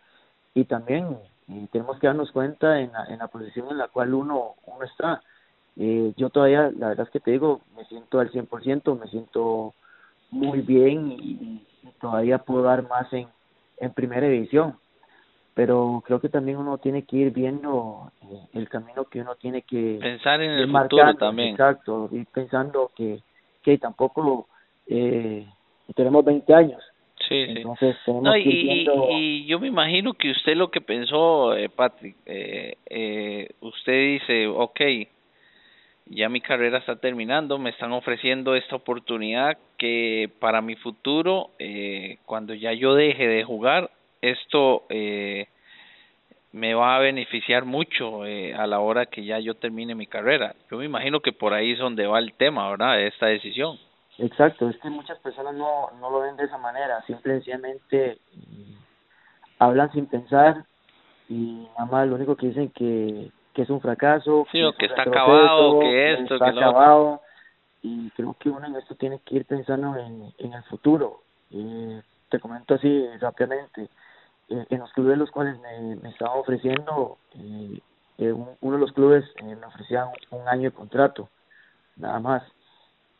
Y 0.55 0.65
también 0.65 1.19
eh, 1.49 1.67
tenemos 1.71 1.97
que 1.99 2.07
darnos 2.07 2.31
cuenta 2.31 2.79
en 2.79 2.91
la, 2.91 3.05
en 3.05 3.19
la 3.19 3.27
posición 3.27 3.67
en 3.69 3.77
la 3.77 3.87
cual 3.87 4.13
uno 4.13 4.55
uno 4.65 4.83
está. 4.83 5.21
Eh, 5.77 6.13
yo 6.17 6.29
todavía 6.29 6.71
la 6.77 6.89
verdad 6.89 7.05
es 7.05 7.11
que 7.11 7.19
te 7.19 7.31
digo 7.31 7.61
me 7.75 7.85
siento 7.85 8.19
al 8.19 8.31
100% 8.31 8.99
me 8.99 9.07
siento 9.07 9.73
muy 10.31 10.61
bien 10.61 11.11
y, 11.11 11.63
todavía 12.01 12.37
puedo 12.37 12.63
dar 12.63 12.87
más 12.87 13.11
en 13.13 13.27
en 13.77 13.93
primera 13.93 14.27
división. 14.27 14.75
Pero 15.53 16.03
creo 16.05 16.19
que 16.19 16.29
también 16.29 16.57
uno 16.57 16.77
tiene 16.77 17.03
que 17.03 17.17
ir 17.17 17.31
viendo 17.31 18.11
eh, 18.21 18.47
el 18.53 18.69
camino 18.69 19.05
que 19.05 19.21
uno 19.21 19.35
tiene 19.35 19.63
que 19.63 19.97
pensar 19.99 20.41
en 20.41 20.51
el 20.51 20.71
futuro 20.71 21.15
también. 21.15 21.49
Exacto 21.49 22.09
ir 22.11 22.27
pensando 22.27 22.91
que 22.95 23.21
que 23.63 23.77
tampoco 23.77 24.47
eh, 24.85 25.47
tenemos 25.95 26.23
20 26.25 26.53
años 26.53 26.83
Sí, 27.27 27.45
Entonces, 27.47 27.95
no, 28.07 28.37
y, 28.37 28.87
y, 29.09 29.45
yo 29.45 29.59
me 29.59 29.67
imagino 29.67 30.13
que 30.13 30.31
usted 30.31 30.55
lo 30.55 30.71
que 30.71 30.79
pensó, 30.79 31.55
eh, 31.55 31.67
Patrick, 31.67 32.15
eh, 32.25 32.77
eh, 32.89 33.49
usted 33.59 34.19
dice, 34.19 34.47
ok, 34.47 34.81
ya 36.09 36.29
mi 36.29 36.41
carrera 36.41 36.77
está 36.77 36.95
terminando, 36.95 37.57
me 37.57 37.71
están 37.71 37.91
ofreciendo 37.91 38.55
esta 38.55 38.75
oportunidad 38.75 39.57
que 39.77 40.29
para 40.39 40.61
mi 40.61 40.75
futuro, 40.75 41.51
eh, 41.59 42.17
cuando 42.25 42.53
ya 42.53 42.71
yo 42.73 42.95
deje 42.95 43.27
de 43.27 43.43
jugar, 43.43 43.89
esto 44.21 44.83
eh, 44.89 45.47
me 46.53 46.73
va 46.73 46.95
a 46.95 46.99
beneficiar 46.99 47.65
mucho 47.65 48.25
eh, 48.25 48.53
a 48.53 48.67
la 48.67 48.79
hora 48.79 49.05
que 49.07 49.25
ya 49.25 49.39
yo 49.39 49.55
termine 49.55 49.95
mi 49.95 50.07
carrera. 50.07 50.55
Yo 50.71 50.77
me 50.77 50.85
imagino 50.85 51.19
que 51.19 51.33
por 51.33 51.53
ahí 51.53 51.71
es 51.71 51.79
donde 51.79 52.07
va 52.07 52.19
el 52.19 52.33
tema, 52.33 52.69
¿verdad? 52.69 53.01
Esta 53.01 53.27
decisión. 53.27 53.77
Exacto, 54.19 54.69
es 54.69 54.77
que 54.77 54.89
muchas 54.89 55.19
personas 55.19 55.53
no, 55.53 55.91
no 55.99 56.09
lo 56.09 56.21
ven 56.21 56.35
de 56.37 56.45
esa 56.45 56.57
manera, 56.57 57.03
simplemente 57.05 58.19
mm, 58.33 58.73
hablan 59.59 59.91
sin 59.91 60.07
pensar 60.07 60.65
y 61.29 61.67
nada 61.77 61.85
más 61.85 62.07
lo 62.07 62.15
único 62.15 62.35
que 62.35 62.47
dicen 62.47 62.69
que, 62.69 63.31
que 63.53 63.61
es 63.61 63.69
un 63.69 63.81
fracaso, 63.81 64.47
que, 64.51 64.69
está 64.85 65.03
acabado, 65.03 65.79
que 65.79 66.13
esto, 66.13 66.35
está 66.35 66.49
acabado 66.49 67.21
y 67.83 68.09
creo 68.11 68.35
que 68.39 68.49
uno 68.49 68.65
en 68.65 68.75
esto 68.75 68.95
tiene 68.95 69.19
que 69.19 69.35
ir 69.35 69.45
pensando 69.45 69.95
en, 69.95 70.33
en 70.39 70.53
el 70.53 70.63
futuro. 70.63 71.21
Eh, 71.51 72.01
te 72.29 72.39
comento 72.39 72.73
así 72.73 73.07
rápidamente, 73.19 73.89
eh, 74.49 74.65
en 74.69 74.79
los 74.79 74.91
clubes 74.93 75.17
los 75.17 75.31
cuales 75.31 75.59
me, 75.59 75.95
me 75.97 76.09
estaban 76.09 76.39
ofreciendo, 76.39 77.17
eh, 77.35 77.79
eh 78.17 78.33
uno 78.33 78.75
de 78.75 78.79
los 78.79 78.91
clubes 78.93 79.25
eh, 79.37 79.55
me 79.55 79.65
ofrecía 79.65 80.09
un 80.31 80.47
año 80.47 80.63
de 80.63 80.75
contrato, 80.75 81.29
nada 81.97 82.19
más 82.19 82.43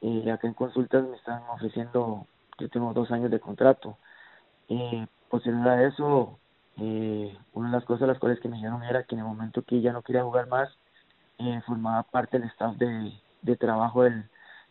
y 0.02 0.30
acá 0.30 0.48
en 0.48 0.54
consultas 0.54 1.04
me 1.06 1.16
están 1.16 1.42
ofreciendo, 1.50 2.26
yo 2.60 2.70
tengo 2.70 2.94
dos 2.94 3.12
años 3.12 3.32
de 3.32 3.40
contrato. 3.40 3.98
y 4.68 5.08
posterior 5.30 5.68
a 5.68 5.84
eso, 5.88 6.40
eh, 6.78 7.38
una 7.54 7.70
de 7.70 7.76
las 7.78 7.86
cosas 7.86 8.08
las 8.08 8.20
cuales 8.20 8.40
que 8.40 8.48
me 8.50 8.58
dijeron 8.58 8.84
era 8.84 9.04
que 9.04 9.16
en 9.16 9.20
el 9.20 9.28
momento 9.28 9.62
que 9.62 9.82
ya 9.82 9.92
no 9.92 10.02
quería 10.02 10.24
jugar 10.24 10.48
más, 10.48 10.70
eh, 11.40 11.62
formaba 11.66 12.04
parte 12.04 12.40
del 12.40 12.50
staff 12.50 12.76
de, 12.78 13.14
de 13.42 13.56
trabajo 13.56 14.04
del, 14.04 14.26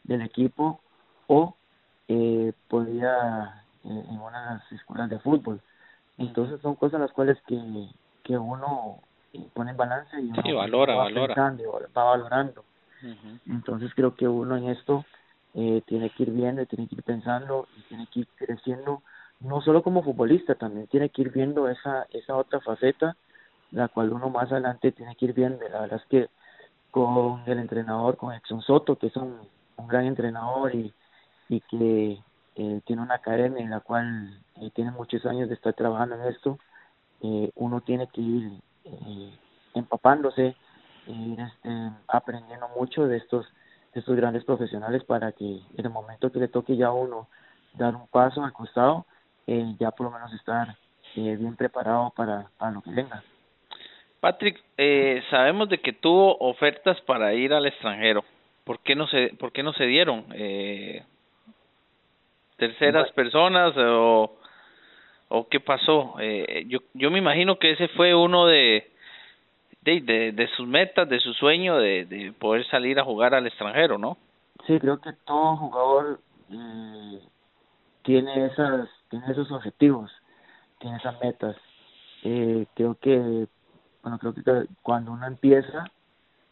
del 0.04 0.23
equipo 0.23 0.80
o 1.26 1.54
eh, 2.09 2.52
podía 2.68 3.64
eh, 3.85 4.04
en 4.09 4.21
una 4.21 4.40
de 4.40 4.54
las 4.56 4.73
escuelas 4.73 5.11
de 5.11 5.18
fútbol. 5.18 5.61
Entonces 6.18 6.61
son 6.61 6.76
cosas 6.76 7.00
las 7.00 7.12
cuales 7.12 7.38
que, 7.47 7.88
que 8.23 8.38
uno 8.38 9.00
pone 9.54 9.73
en 9.73 9.76
balance 9.76 10.18
y 10.21 10.30
uno 10.30 10.42
valora, 10.56 10.95
va 10.95 11.04
valora. 11.04 11.88
va 11.97 12.04
valorando. 12.04 12.64
Entonces 13.47 13.93
creo 13.95 14.15
que 14.15 14.29
uno 14.29 14.57
en 14.57 14.69
esto 14.69 15.05
eh, 15.55 15.83
tiene 15.87 16.11
que 16.11 16.25
ir 16.25 16.31
viendo, 16.31 16.67
tiene 16.67 16.89
que 16.89 16.97
ir 16.97 17.03
pensando 17.03 17.67
y 17.77 17.83
tiene 17.83 18.07
que 18.13 18.21
ir 18.21 18.29
creciendo, 18.37 19.03
no 19.41 19.61
solo 19.61 19.83
como 19.83 20.03
futbolista, 20.03 20.55
también 20.55 20.87
tiene 20.87 21.09
que 21.11 21.23
ir 21.23 21.31
viendo 21.31 21.69
esa, 21.69 22.07
esa 22.11 22.37
otra 22.37 22.61
faceta, 22.61 23.17
la 23.71 23.89
cual 23.89 24.13
uno 24.13 24.31
más 24.31 24.51
adelante 24.51 24.93
tiene 24.93 25.17
que 25.17 25.27
ir 25.27 25.33
viendo. 25.33 25.67
La 25.69 25.81
verdad 25.81 26.01
es 26.03 26.09
que 26.09 26.29
con 26.91 27.43
el 27.47 27.59
entrenador, 27.59 28.17
con 28.17 28.33
Exxon 28.35 28.63
Soto, 28.63 28.97
que 28.97 29.09
es 29.09 29.17
un, 29.17 29.39
un 29.77 29.89
gran 29.89 30.07
entrenador 30.07 30.75
y, 30.75 30.93
y 31.49 31.61
que 31.61 32.19
eh, 32.57 32.81
tiene 32.85 33.03
una 33.03 33.15
academia 33.17 33.63
en 33.63 33.71
la 33.71 33.81
cual 33.81 34.41
eh, 34.57 34.71
tiene 34.75 34.91
muchos 34.91 35.25
años 35.27 35.49
de 35.49 35.55
estar 35.55 35.75
trabajando 35.75 36.17
en 36.17 36.33
esto, 36.33 36.59
eh, 37.23 37.51
uno 37.55 37.81
tiene 37.81 38.09
que 38.09 38.21
ir 38.21 38.53
eh, 38.85 39.33
ir 41.07 41.41
este, 41.41 41.69
aprendiendo 42.09 42.69
mucho 42.77 43.07
de 43.07 43.19
estos 43.19 43.47
de 43.95 44.01
estos 44.01 44.17
grandes 44.17 44.45
profesionales 44.45 45.05
para 45.05 45.33
que 45.33 45.45
en 45.45 45.87
el 45.87 45.91
momento 45.91 46.31
que 46.31 46.39
le 46.39 46.49
toque 46.49 46.77
ya 46.77 46.89
a 46.89 46.93
uno 46.93 47.29
dar 47.73 47.97
un 47.97 48.07
paso 48.09 48.45
al 48.45 48.53
costado, 48.53 49.07
eh, 49.47 49.75
ya 49.79 49.91
por 49.91 50.07
lo 50.07 50.11
menos 50.13 50.33
estar 50.35 50.77
eh, 51.17 51.37
bien 51.37 51.57
preparado 51.57 52.13
para, 52.15 52.51
para 52.59 52.73
lo 52.73 52.83
que 52.83 52.91
venga. 52.91 53.23
Patrick, 54.21 54.63
eh, 54.77 55.23
sabemos 55.31 55.69
de 55.69 55.79
que 55.79 55.93
tuvo 55.93 56.37
ofertas 56.41 57.01
para 57.03 57.33
ir 57.33 57.55
al 57.55 57.67
extranjero. 57.67 58.25
¿Por 58.65 58.81
qué 58.81 58.95
no 58.95 59.07
se, 59.07 59.29
por 59.39 59.53
qué 59.53 59.63
no 59.63 59.73
se 59.73 59.85
dieron? 59.87 60.27
Eh, 60.35 61.03
¿Terceras 62.57 63.13
personas 63.13 63.73
o, 63.77 64.37
o 65.29 65.49
qué 65.49 65.61
pasó? 65.61 66.17
Eh, 66.19 66.65
yo, 66.67 66.81
yo 66.95 67.11
me 67.11 67.19
imagino 67.19 67.59
que 67.59 67.71
ese 67.71 67.89
fue 67.89 68.15
uno 68.15 68.47
de, 68.47 68.91
de, 69.87 70.33
de, 70.33 70.49
sus 70.49 70.66
metas, 70.66 71.09
de 71.09 71.21
su 71.21 71.33
sueño 71.33 71.76
de, 71.76 72.05
de 72.07 72.33
poder 72.33 72.66
salir 72.66 72.99
a 72.99 73.05
jugar 73.05 73.35
al 73.35 73.47
extranjero, 73.47 73.99
¿no? 73.99 74.19
Sí, 74.66 74.78
creo 74.81 75.00
que 75.00 75.12
todo 75.25 75.57
jugador 75.57 76.21
eh, 76.50 77.21
tiene 78.02 78.47
esas 78.47 78.88
tiene 79.09 79.31
esos 79.31 79.50
objetivos, 79.52 80.11
tiene 80.81 80.97
esas 80.97 81.21
metas. 81.21 81.57
Eh, 82.25 82.66
creo 82.75 82.97
que 83.00 83.47
bueno 84.02 84.19
creo 84.19 84.35
que 84.35 84.66
cuando 84.83 85.12
uno 85.12 85.26
empieza 85.26 85.85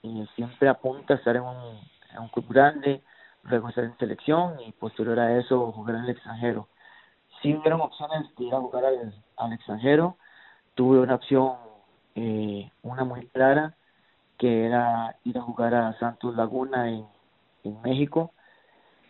eh, 0.05 0.27
siempre 0.37 0.69
apunta 0.69 1.15
a 1.15 1.17
estar 1.17 1.35
en 1.35 1.43
un, 1.43 1.81
en 2.13 2.19
un 2.21 2.29
club 2.29 2.47
grande, 2.49 3.03
luego 3.43 3.69
en 3.75 3.99
selección 3.99 4.61
y 4.61 4.71
posterior 4.73 5.19
a 5.19 5.39
eso 5.39 5.73
jugar 5.73 5.97
el 5.97 6.11
extranjero. 6.11 6.69
Si 7.43 7.53
hubieron 7.53 7.81
opciones 7.81 8.33
de 8.37 8.45
ir 8.45 8.55
a 8.55 8.61
jugar 8.61 8.85
al, 8.85 9.13
al 9.37 9.53
extranjero, 9.53 10.17
tuve 10.75 11.01
una 11.01 11.17
opción 11.17 11.64
eh, 12.15 12.71
una 12.83 13.05
muy 13.05 13.27
clara, 13.29 13.77
que 14.39 14.67
era 14.67 15.17
ir 15.25 15.39
a 15.39 15.43
jugar 15.43 15.75
a 15.75 15.99
Santos 15.99 16.37
Laguna 16.37 16.89
en, 16.91 17.07
en 17.65 17.83
México, 17.83 18.33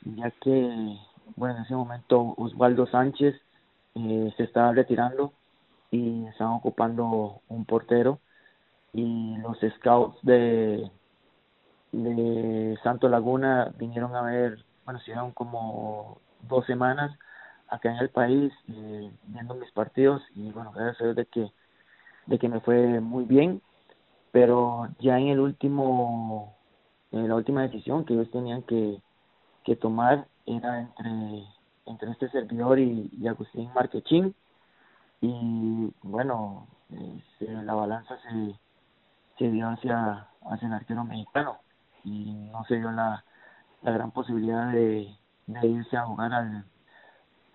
ya 0.05 0.31
que, 0.31 0.99
bueno, 1.37 1.57
en 1.57 1.63
ese 1.65 1.75
momento 1.75 2.35
Osvaldo 2.37 2.87
Sánchez 2.87 3.35
eh, 3.95 4.35
se 4.37 4.45
estaba 4.45 4.73
retirando 4.73 5.33
y 5.91 6.27
estaban 6.27 6.55
ocupando 6.55 7.41
un 7.49 7.65
portero 7.65 8.21
y 8.93 9.37
los 9.39 9.59
scouts 9.79 10.19
de 10.23 10.91
de 11.95 12.79
Santos 12.83 13.11
Laguna 13.11 13.73
vinieron 13.79 14.15
a 14.17 14.23
ver, 14.23 14.65
bueno, 14.85 14.99
estuvieron 14.99 15.33
como 15.33 16.19
dos 16.43 16.67
semanas 16.67 17.17
acá 17.69 17.91
en 17.91 17.99
el 17.99 18.11
país 18.11 18.53
eh, 18.69 19.11
viendo 19.27 19.55
mis 19.55 19.71
partidos 19.73 20.23
y 20.35 20.51
bueno, 20.51 20.73
gracias 20.73 21.01
a 21.01 21.05
Dios 21.05 21.17
de 21.17 21.27
que 21.27 21.53
de 22.27 22.39
que 22.39 22.49
me 22.49 22.61
fue 22.61 23.01
muy 23.01 23.25
bien, 23.25 23.61
pero 24.33 24.89
ya 24.99 25.19
en 25.19 25.29
el 25.29 25.41
último, 25.41 26.55
en 27.13 27.29
la 27.29 27.37
última 27.37 27.63
decisión 27.63 28.05
que 28.05 28.15
ellos 28.15 28.31
tenían 28.31 28.63
que, 28.63 29.01
que 29.65 29.77
tomar 29.77 30.27
era 30.47 30.81
entre, 30.81 31.45
entre 31.87 32.11
este 32.11 32.29
servidor 32.31 32.79
y, 32.79 33.27
Agustín 33.29 33.71
Marquechín, 33.75 34.35
y 35.21 35.93
bueno, 36.03 36.67
eh, 36.91 37.21
la 37.65 37.75
balanza 37.75 38.19
se, 38.23 38.55
se 39.39 39.51
dio 39.51 39.69
hacia, 39.69 40.29
hacia 40.43 40.69
el 40.69 40.75
arquero 40.75 41.05
mexicano 41.05 41.59
y 42.05 42.33
no 42.53 42.65
se 42.65 42.77
dio 42.77 42.91
la, 42.91 43.25
la 43.83 43.91
gran 43.93 44.11
posibilidad 44.11 44.71
de, 44.73 45.17
de 45.47 45.67
irse 45.67 45.97
a 45.97 46.05
jugar 46.05 46.33
al, 46.35 46.65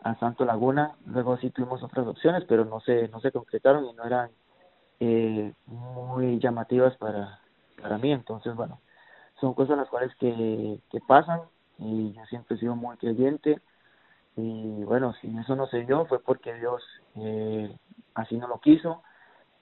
a 0.04 0.16
Santo 0.16 0.46
Laguna. 0.46 0.96
Luego 1.06 1.38
sí 1.38 1.50
tuvimos 1.52 1.84
otras 1.84 2.08
opciones, 2.08 2.44
pero 2.48 2.66
no 2.66 2.80
se, 2.80 3.08
no 3.10 3.20
se 3.20 3.32
concretaron 3.32 3.86
y 3.86 3.94
no 3.94 4.04
eran 4.04 4.30
eh, 5.00 5.54
muy 5.66 6.40
llamativas 6.40 6.96
para, 6.98 7.40
para 7.82 7.98
mí. 7.98 8.12
Entonces, 8.12 8.56
bueno, 8.56 8.80
son 9.40 9.54
cosas 9.54 9.78
las 9.78 9.90
cuales 9.90 10.14
que, 10.16 10.80
que 10.92 11.00
pasan 11.08 11.42
y 11.78 12.14
yo 12.14 12.26
siempre 12.26 12.56
he 12.56 12.60
sido 12.60 12.76
muy 12.76 12.98
creyente 12.98 13.60
y 14.36 14.84
bueno, 14.84 15.14
si 15.22 15.36
eso 15.38 15.56
no 15.56 15.68
se 15.68 15.86
dio 15.86 16.06
fue 16.06 16.22
porque 16.22 16.54
Dios 16.54 16.84
eh, 17.16 17.74
así 18.14 18.38
no 18.38 18.48
lo 18.48 18.60
quiso 18.60 19.02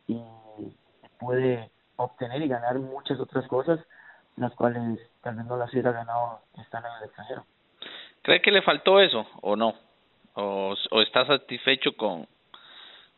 y 0.08 0.22
pude 1.20 1.72
obtener 1.96 2.42
y 2.42 2.48
ganar 2.48 2.78
muchas 2.80 3.20
otras 3.20 3.48
cosas 3.48 3.80
las 4.36 4.54
cuales 4.54 5.00
tal 5.22 5.36
vez 5.36 5.46
no 5.46 5.58
las 5.58 5.72
hubiera 5.72 5.92
ganado 5.92 6.42
estando 6.58 6.88
en 6.90 6.96
el 6.98 7.04
extranjero. 7.06 7.46
¿Cree 8.22 8.42
que 8.42 8.52
le 8.52 8.62
faltó 8.62 9.00
eso 9.00 9.26
o 9.42 9.56
no? 9.56 9.74
¿O, 10.36 10.76
o 10.92 11.02
está 11.02 11.26
satisfecho 11.26 11.96
con, 11.98 12.28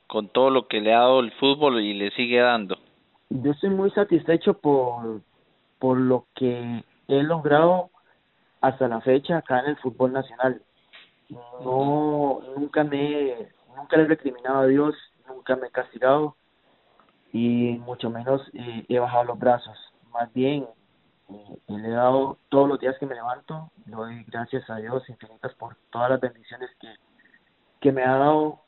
con 0.10 0.28
todo 0.28 0.50
lo 0.50 0.68
que 0.68 0.82
le 0.82 0.92
ha 0.92 1.02
dado 1.02 1.20
el 1.20 1.32
fútbol 1.34 1.80
y 1.82 1.94
le 1.94 2.10
sigue 2.12 2.40
dando? 2.40 2.78
Yo 3.30 3.52
estoy 3.52 3.70
muy 3.70 3.92
satisfecho 3.92 4.56
por, 4.56 5.22
por 5.78 6.00
lo 6.00 6.26
que 6.34 6.84
he 7.08 7.24
logrado 7.24 7.92
hasta 8.60 8.88
la 8.88 9.02
fecha 9.02 9.38
acá 9.38 9.60
en 9.60 9.68
el 9.68 9.78
fútbol 9.78 10.12
nacional. 10.12 10.64
No, 11.64 12.42
nunca 12.58 12.84
me, 12.84 13.36
nunca 13.78 13.98
le 13.98 14.04
he 14.04 14.08
recriminado 14.08 14.62
a 14.62 14.66
Dios, 14.66 14.96
nunca 15.28 15.56
me 15.56 15.68
he 15.68 15.72
castigado 15.72 16.36
y 17.32 17.78
mucho 17.86 18.10
menos 18.10 18.42
eh, 18.54 18.86
he 18.90 18.98
bajado 18.98 19.26
los 19.26 19.38
brazos. 19.38 19.78
Más 20.12 20.34
bien, 20.34 20.66
eh, 21.30 21.58
le 21.68 21.88
he 21.88 21.92
dado 21.92 22.40
todos 22.50 22.68
los 22.68 22.80
días 22.80 22.98
que 23.00 23.06
me 23.06 23.14
levanto, 23.14 23.70
le 23.86 23.96
doy 23.96 24.24
gracias 24.24 24.68
a 24.72 24.78
Dios 24.78 25.08
infinitas 25.08 25.54
por 25.54 25.76
todas 25.92 26.10
las 26.10 26.20
bendiciones 26.20 26.72
que, 26.80 26.96
que 27.80 27.92
me 27.92 28.02
ha 28.02 28.16
dado 28.16 28.64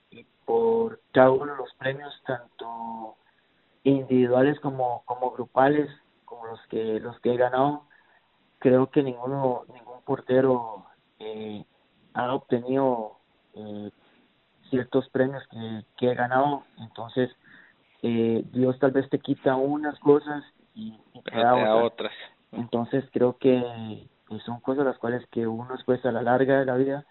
por 0.52 1.00
cada 1.14 1.32
uno 1.32 1.54
de 1.54 1.58
los 1.60 1.74
premios, 1.76 2.14
tanto 2.28 3.16
individuales 3.86 4.60
como, 4.60 5.02
como 5.06 5.32
grupales, 5.32 5.90
como 6.26 6.46
los 6.46 6.60
que, 6.68 7.00
los 7.00 7.18
que 7.22 7.34
he 7.34 7.38
ganado. 7.38 7.84
Creo 8.60 8.92
que 8.92 9.02
ninguno, 9.02 9.64
ningún 9.74 10.02
portero 10.04 10.88
eh, 11.20 11.64
ha 12.14 12.34
obtenido 12.34 13.20
eh, 13.54 13.92
ciertos 14.70 15.08
premios 15.08 15.42
que, 15.48 15.86
que 15.96 16.12
he 16.12 16.16
ganado, 16.16 16.64
entonces 16.80 17.30
eh, 18.04 18.44
Dios 18.52 18.78
tal 18.80 18.92
vez 18.92 19.10
te 19.10 19.20
quita 19.20 19.56
unas 19.56 19.98
cosas 20.00 20.44
y, 20.76 21.00
te 21.32 21.38
da 21.38 21.78
otras. 21.78 22.12
Entonces 22.52 23.06
creo 23.14 23.38
que 23.38 23.64
son 24.46 24.60
cosas 24.60 24.84
las 24.84 24.98
cuales 24.98 25.26
que 25.28 25.48
uno 25.48 25.72
después 25.78 26.06
a 26.06 26.12
la 26.12 26.22
larga 26.22 26.60
de 26.60 26.66
la 26.66 26.76
vida 26.76 27.06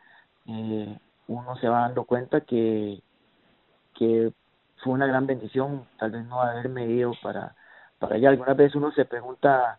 eh, 0.45 0.99
uno 1.29 1.57
se 1.57 1.71
va 1.71 1.81
dando 1.81 2.05
cuenta 2.05 2.43
que, 2.43 3.03
que 3.95 4.33
fue 4.83 4.93
una 4.93 5.07
gran 5.07 5.27
bendición 5.27 5.87
tal 5.99 6.11
vez 6.13 6.25
no 6.27 6.41
haberme 6.41 6.87
ido 6.87 7.13
para, 7.23 7.55
para 7.99 8.17
allá. 8.17 8.31
Algunas 8.31 8.57
veces 8.57 8.75
uno 8.77 8.93
se 8.93 9.05
pregunta 9.05 9.79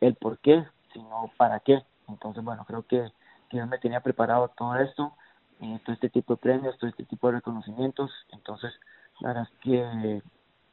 el 0.00 0.14
por 0.14 0.38
qué, 0.38 0.64
sino 0.92 1.30
para 1.36 1.60
qué. 1.60 1.82
Entonces, 2.08 2.44
bueno, 2.44 2.64
creo 2.66 2.86
que, 2.86 3.10
que 3.48 3.56
yo 3.56 3.66
me 3.66 3.78
tenía 3.78 4.00
preparado 4.00 4.48
todo 4.56 4.76
esto, 4.76 5.12
eh, 5.60 5.80
todo 5.84 5.94
este 5.94 6.10
tipo 6.10 6.34
de 6.34 6.38
premios, 6.38 6.78
todo 6.78 6.90
este 6.90 7.04
tipo 7.04 7.28
de 7.28 7.36
reconocimientos. 7.36 8.10
Entonces, 8.32 8.72
la 9.20 9.28
verdad 9.28 9.48
es 9.50 9.58
que, 9.60 10.22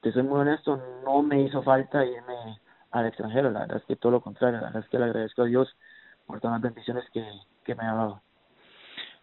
te 0.01 0.11
soy 0.11 0.23
muy 0.23 0.41
honesto, 0.41 0.81
no 1.05 1.23
me 1.23 1.41
hizo 1.41 1.63
falta 1.63 2.05
irme 2.05 2.59
al 2.91 3.07
extranjero, 3.07 3.49
la 3.49 3.61
verdad 3.61 3.77
es 3.77 3.85
que 3.85 3.95
todo 3.95 4.11
lo 4.11 4.21
contrario, 4.21 4.59
la 4.59 4.65
verdad 4.65 4.83
es 4.83 4.89
que 4.89 4.99
le 4.99 5.05
agradezco 5.05 5.43
a 5.43 5.45
Dios 5.45 5.75
por 6.27 6.41
todas 6.41 6.55
las 6.55 6.61
bendiciones 6.61 7.09
que, 7.11 7.25
que 7.63 7.73
me 7.73 7.83
ha 7.83 7.93
dado. 7.93 8.21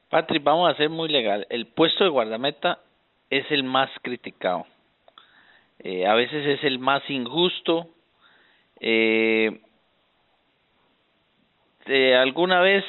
Patrick, 0.09 0.43
vamos 0.43 0.69
a 0.69 0.77
ser 0.77 0.89
muy 0.89 1.09
legal. 1.09 1.47
El 1.51 1.69
puesto 1.69 2.03
de 2.03 2.11
guardameta 2.11 2.81
es 3.31 3.51
el 3.51 3.64
más 3.64 3.90
criticado. 4.03 4.66
Eh, 5.79 6.07
a 6.07 6.14
veces 6.14 6.47
es 6.47 6.64
el 6.64 6.79
más 6.79 7.09
injusto. 7.09 7.88
Eh, 8.81 9.61
¿Alguna 12.19 12.61
vez 12.61 12.85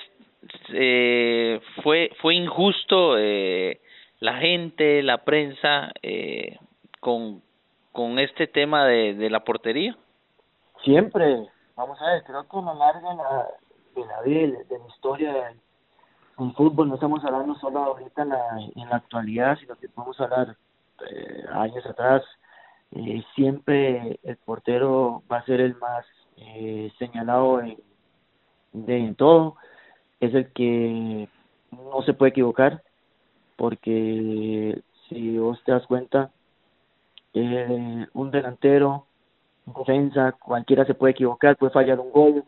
eh, 0.73 1.61
fue, 1.83 2.11
fue 2.21 2.35
injusto 2.35 3.17
eh, 3.17 3.79
la 4.19 4.37
gente, 4.37 5.01
la 5.01 5.19
prensa, 5.19 5.91
con, 6.99 7.41
con 7.91 8.19
este 8.19 8.47
tema 8.47 8.85
de, 8.85 9.13
de 9.13 9.29
la 9.29 9.43
portería? 9.43 9.95
siempre, 10.83 11.47
vamos 11.75 12.01
a 12.01 12.11
ver, 12.11 12.23
creo 12.23 12.47
que 12.47 12.57
a 12.57 12.61
lo 12.61 12.73
largo 12.73 13.09
de 13.09 13.15
la, 13.15 13.47
de 13.95 14.05
la 14.05 14.21
vida, 14.21 14.59
de 14.67 14.79
la 14.79 14.87
historia 14.87 15.53
fútbol, 16.53 16.89
no 16.89 16.95
estamos 16.95 17.23
hablando 17.23 17.55
solo 17.55 17.79
ahorita 17.79 18.23
en 18.23 18.29
la, 18.29 18.59
en 18.75 18.89
la 18.89 18.97
actualidad, 18.97 19.57
sino 19.59 19.75
que 19.75 19.89
podemos 19.89 20.19
hablar 20.19 20.55
eh, 21.09 21.45
años 21.51 21.85
atrás, 21.85 22.23
eh, 22.91 23.23
siempre 23.35 24.19
el 24.23 24.37
portero 24.37 25.23
va 25.31 25.37
a 25.37 25.45
ser 25.45 25.61
el 25.61 25.75
más 25.75 26.05
eh, 26.37 26.91
señalado 26.99 27.61
en, 27.61 27.77
de, 28.73 28.97
en 28.97 29.15
todo, 29.15 29.55
es 30.19 30.33
el 30.33 30.51
que 30.51 31.29
no 31.71 32.01
se 32.03 32.13
puede 32.13 32.31
equivocar, 32.31 32.83
porque 33.55 34.81
si 35.07 35.37
vos 35.37 35.61
te 35.63 35.71
das 35.71 35.85
cuenta, 35.87 36.31
eh, 37.33 38.07
un 38.13 38.31
delantero 38.31 39.05
defensa, 39.65 40.33
cualquiera 40.33 40.85
se 40.85 40.95
puede 40.95 41.11
equivocar, 41.11 41.57
puede 41.57 41.71
fallar 41.71 41.99
un 41.99 42.11
gol, 42.11 42.43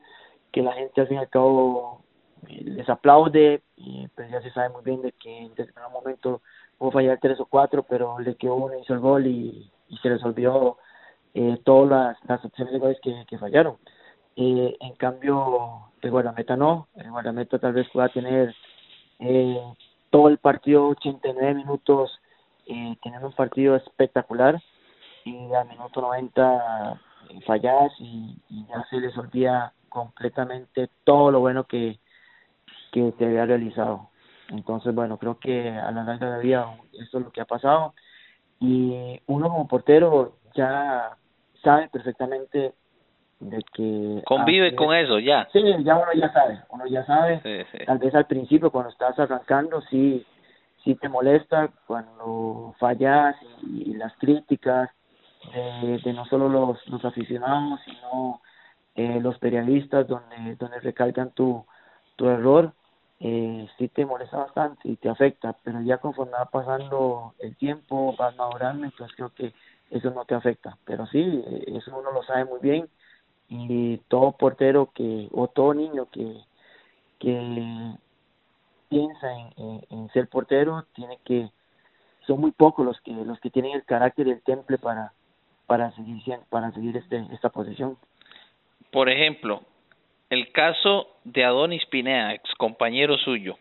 que 0.51 0.62
la 0.62 0.73
gente 0.73 1.01
al 1.01 1.08
fin 1.08 1.17
y 1.17 1.19
al 1.19 1.29
cabo 1.29 2.02
les 2.47 2.89
aplaude, 2.89 3.62
y 3.77 4.08
pues 4.10 4.29
ya 4.32 4.41
se 4.41 4.51
sabe 4.51 4.69
muy 4.69 4.84
bien 4.84 5.01
de 5.01 5.12
que 5.13 5.38
en 5.39 5.56
determinado 5.56 5.89
momento 5.89 6.41
puede 6.77 6.91
fallar 6.93 7.19
tres 7.21 7.39
o 7.39 7.45
cuatro, 7.45 7.84
pero 7.84 8.19
le 8.19 8.36
quedó 8.36 8.56
uno, 8.56 8.77
hizo 8.77 8.93
el 8.93 8.99
gol 8.99 9.27
y, 9.27 9.71
y 9.89 9.97
se 9.97 10.10
resolvió 10.10 10.77
eh, 11.34 11.58
todas 11.63 11.89
las, 11.89 12.29
las 12.29 12.45
opciones 12.45 12.73
de 12.73 12.79
goles 12.79 12.99
que, 13.01 13.25
que 13.27 13.38
fallaron. 13.38 13.77
Eh, 14.36 14.77
en 14.79 14.95
cambio, 14.95 15.91
el 16.01 16.12
guardameta 16.12 16.56
no, 16.56 16.88
el 16.95 17.12
guardameta 17.12 17.60
tal 17.60 17.73
vez 17.73 17.88
pueda 17.91 18.10
tener 18.10 18.56
eh, 19.19 19.62
todo 20.10 20.27
el 20.27 20.38
partido, 20.38 20.89
89 20.89 21.53
minutos, 21.53 22.19
eh, 22.65 22.95
tener 23.03 23.23
un 23.23 23.34
partido 23.34 23.75
espectacular, 23.75 24.62
y 25.25 25.53
al 25.53 25.67
minuto 25.67 26.01
90 26.01 27.01
fallas 27.45 27.91
y, 27.99 28.38
ya 28.67 28.84
se 28.89 28.97
les 28.97 29.17
olvida 29.17 29.73
completamente 29.89 30.89
todo 31.03 31.32
lo 31.32 31.39
bueno 31.39 31.65
que, 31.65 31.99
que 32.93 33.13
se 33.17 33.25
había 33.25 33.45
realizado. 33.45 34.10
Entonces, 34.49 34.93
bueno, 34.93 35.17
creo 35.17 35.39
que 35.39 35.69
a 35.69 35.91
la 35.91 36.03
larga 36.03 36.27
de 36.27 36.32
la 36.32 36.38
vida 36.38 36.77
esto 36.93 37.17
es 37.17 37.25
lo 37.25 37.32
que 37.32 37.41
ha 37.41 37.45
pasado. 37.45 37.93
Y 38.60 39.19
uno 39.25 39.49
como 39.49 39.67
portero 39.67 40.38
ya 40.56 41.17
sabe 41.63 41.89
perfectamente 41.89 42.73
de 43.39 43.62
que 43.73 44.21
convive 44.25 44.75
con 44.75 44.95
eso 44.95 45.19
ya. 45.19 45.49
Sí 45.51 45.60
ya 45.84 45.95
uno 45.97 46.13
ya 46.15 46.32
sabe 46.32 46.62
uno 46.69 46.86
ya 46.86 47.03
sabe. 47.06 47.41
Tal 47.86 47.97
vez 47.97 48.15
al 48.15 48.27
principio 48.27 48.71
cuando 48.71 48.91
estás 48.91 49.17
arrancando 49.19 49.82
sí 49.89 50.25
sí 50.84 50.95
te 50.95 51.10
molesta 51.10 51.71
cuando 51.88 52.75
fallas 52.77 53.36
y 53.63 53.95
las 53.95 54.13
críticas 54.17 54.89
de, 55.53 56.13
no 56.13 56.25
solo 56.25 56.47
los, 56.47 56.88
los 56.88 57.03
aficionados, 57.03 57.79
sino 57.86 58.41
eh, 58.95 59.19
los 59.21 59.38
periodistas 59.39 60.08
donde, 60.08 60.56
donde 60.56 60.79
recalcan 60.79 61.32
tu, 61.32 61.65
tu 62.15 62.29
error, 62.29 62.73
eh, 63.19 63.67
sí 63.78 63.88
te 63.88 64.06
molesta 64.06 64.38
bastante 64.38 64.89
y 64.89 64.95
te 64.97 65.10
afecta, 65.10 65.56
pero 65.63 65.82
ya 65.82 65.97
conforme 65.97 66.34
va 66.34 66.45
pasando 66.45 67.34
el 67.39 67.56
tiempo, 67.56 68.15
vas 68.17 68.36
madurando, 68.36 68.86
entonces 68.86 69.15
creo 69.15 69.30
que 69.30 69.54
eso 69.91 70.12
no 70.12 70.26
te 70.26 70.36
afecta. 70.36 70.78
Pero 70.86 71.06
sí, 71.08 71.19
eh, 71.19 71.63
eso 71.67 71.97
uno 71.97 72.12
lo 72.12 72.23
sabe 72.23 72.45
muy 72.45 72.60
bien 72.60 72.88
y 73.47 73.97
todo 74.08 74.34
portero 74.34 74.91
que, 74.93 75.30
o 75.32 75.47
todo 75.47 75.73
niño 75.73 76.08
que, 76.12 76.38
que 77.19 77.93
piensa 78.89 79.34
en, 79.34 79.86
en 79.89 80.10
ser 80.10 80.28
portero 80.28 80.86
tiene 80.93 81.19
que 81.23 81.49
son 82.28 82.39
muy 82.39 82.52
pocos 82.52 82.86
los 82.86 82.99
que 83.02 83.12
los 83.12 83.39
que 83.39 83.49
tienen 83.49 83.73
el 83.73 83.84
carácter 83.86 84.28
y 84.28 84.32
el 84.32 84.41
temple 84.41 84.78
para 84.78 85.13
para 85.65 85.91
seguir 85.91 86.21
para 86.49 86.71
seguir 86.71 86.95
este 86.97 87.26
esta 87.32 87.49
posición. 87.49 87.97
Por 88.91 89.10
ejemplo, 89.10 89.62
el 90.34 90.52
caso 90.52 91.08
de 91.24 91.46
Adonis 91.46 91.86
Pinea, 91.86 92.34
ex 92.34 92.54
compañero 92.58 93.17
suyo, 93.17 93.58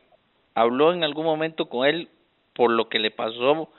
habló 0.55 0.93
en 0.93 1.05
algún 1.05 1.25
momento 1.25 1.69
con 1.69 1.87
él 1.87 2.09
por 2.55 2.71
lo 2.71 2.89
que 2.89 2.99
le 2.99 3.11
pasó 3.11 3.71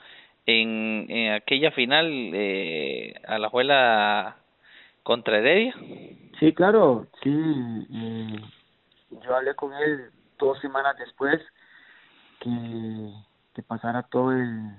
en, 0.46 1.32
aquella 1.32 1.70
final 1.72 2.06
eh, 2.34 3.14
a 3.26 3.38
la 3.38 3.48
juela 3.48 4.36
contra 5.02 5.38
Heredia. 5.38 5.74
Sí, 6.38 6.52
claro, 6.52 7.06
sí. 7.22 7.30
Yo 9.22 9.36
hablé 9.36 9.54
con 9.54 9.72
él 9.74 10.10
dos 10.38 10.60
semanas 10.60 10.96
después 10.98 11.40
que, 12.40 12.50
que 13.54 13.62
pasara 13.62 14.02
todo 14.04 14.32
el 14.32 14.70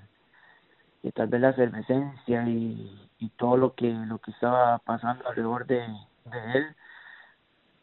tal 1.14 1.28
vez 1.28 1.40
la 1.40 1.50
efervescencia 1.50 2.48
y, 2.48 3.02
todo 3.38 3.56
lo 3.56 3.74
que 3.74 3.90
lo 3.90 4.18
que 4.18 4.30
estaba 4.30 4.78
pasando 4.78 5.26
alrededor 5.28 5.66
de, 5.66 5.78
de 5.78 6.52
él 6.54 6.76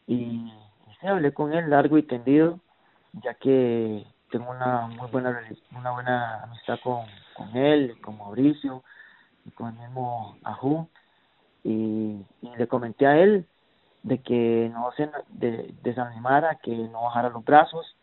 y, 0.06 0.52
sí, 1.00 1.06
hablé 1.06 1.32
con 1.32 1.52
él 1.52 1.70
largo 1.70 1.98
y 1.98 2.02
tendido 2.02 2.60
ya 3.22 3.34
que 3.34 4.04
tengo 4.30 4.50
una 4.50 4.86
muy 4.88 5.08
buena 5.10 5.40
una 5.76 5.90
buena 5.92 6.42
amistad 6.42 6.78
con, 6.82 7.06
con 7.34 7.56
él 7.56 8.00
con 8.00 8.18
Mauricio 8.18 8.82
y 9.44 9.50
con 9.50 9.68
el 9.68 9.78
mismo 9.80 10.36
Ajú 10.42 10.88
y, 11.62 12.24
y 12.42 12.56
le 12.56 12.66
comenté 12.68 13.06
a 13.06 13.18
él 13.18 13.46
de 14.04 14.18
que 14.18 14.70
no 14.72 14.92
se 14.92 15.10
de, 15.30 15.74
desanimara, 15.82 16.56
que 16.62 16.70
no 16.76 17.04
bajara 17.04 17.30
los 17.30 17.44
brazos, 17.44 17.96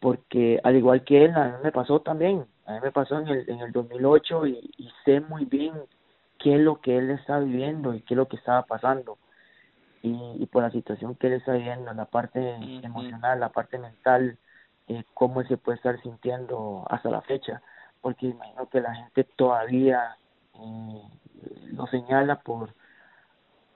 porque 0.00 0.58
al 0.64 0.76
igual 0.76 1.04
que 1.04 1.26
él, 1.26 1.34
a 1.36 1.44
mí 1.44 1.54
me 1.62 1.70
pasó 1.72 2.00
también, 2.00 2.46
a 2.66 2.72
mí 2.72 2.78
me 2.82 2.90
pasó 2.90 3.18
en 3.20 3.28
el, 3.28 3.48
en 3.48 3.60
el 3.60 3.70
2008 3.70 4.46
y, 4.46 4.70
y 4.78 4.90
sé 5.04 5.20
muy 5.20 5.44
bien 5.44 5.74
qué 6.38 6.56
es 6.56 6.60
lo 6.60 6.80
que 6.80 6.96
él 6.96 7.10
está 7.10 7.38
viviendo 7.38 7.94
y 7.94 8.00
qué 8.00 8.14
es 8.14 8.18
lo 8.18 8.28
que 8.28 8.36
estaba 8.36 8.62
pasando. 8.62 9.18
Y, 10.02 10.42
y 10.42 10.46
por 10.46 10.62
la 10.62 10.70
situación 10.70 11.14
que 11.14 11.28
él 11.28 11.34
está 11.34 11.52
viviendo, 11.52 11.92
la 11.94 12.06
parte 12.06 12.56
emocional, 12.82 13.40
la 13.40 13.50
parte 13.50 13.78
mental, 13.78 14.36
eh, 14.88 15.04
cómo 15.14 15.40
él 15.40 15.48
se 15.48 15.56
puede 15.56 15.76
estar 15.76 16.00
sintiendo 16.02 16.84
hasta 16.90 17.08
la 17.10 17.22
fecha, 17.22 17.62
porque 18.00 18.26
imagino 18.26 18.68
que 18.68 18.80
la 18.80 18.94
gente 18.94 19.24
todavía 19.24 20.16
eh, 20.54 21.02
lo 21.72 21.86
señala 21.86 22.40
por 22.40 22.74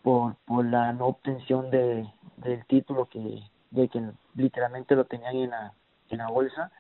por, 0.07 0.37
por 0.45 0.65
la 0.65 0.93
no 0.93 1.07
obtención 1.07 1.69
de, 1.69 2.09
del 2.37 2.65
título 2.67 3.07
que, 3.07 3.43
de 3.73 3.89
que 3.89 4.01
literalmente 4.37 4.95
lo 4.95 5.05
tenían 5.05 5.35
en 5.35 5.51
la, 5.51 5.73
en 6.11 6.19
la 6.19 6.29
bolsa. 6.29 6.71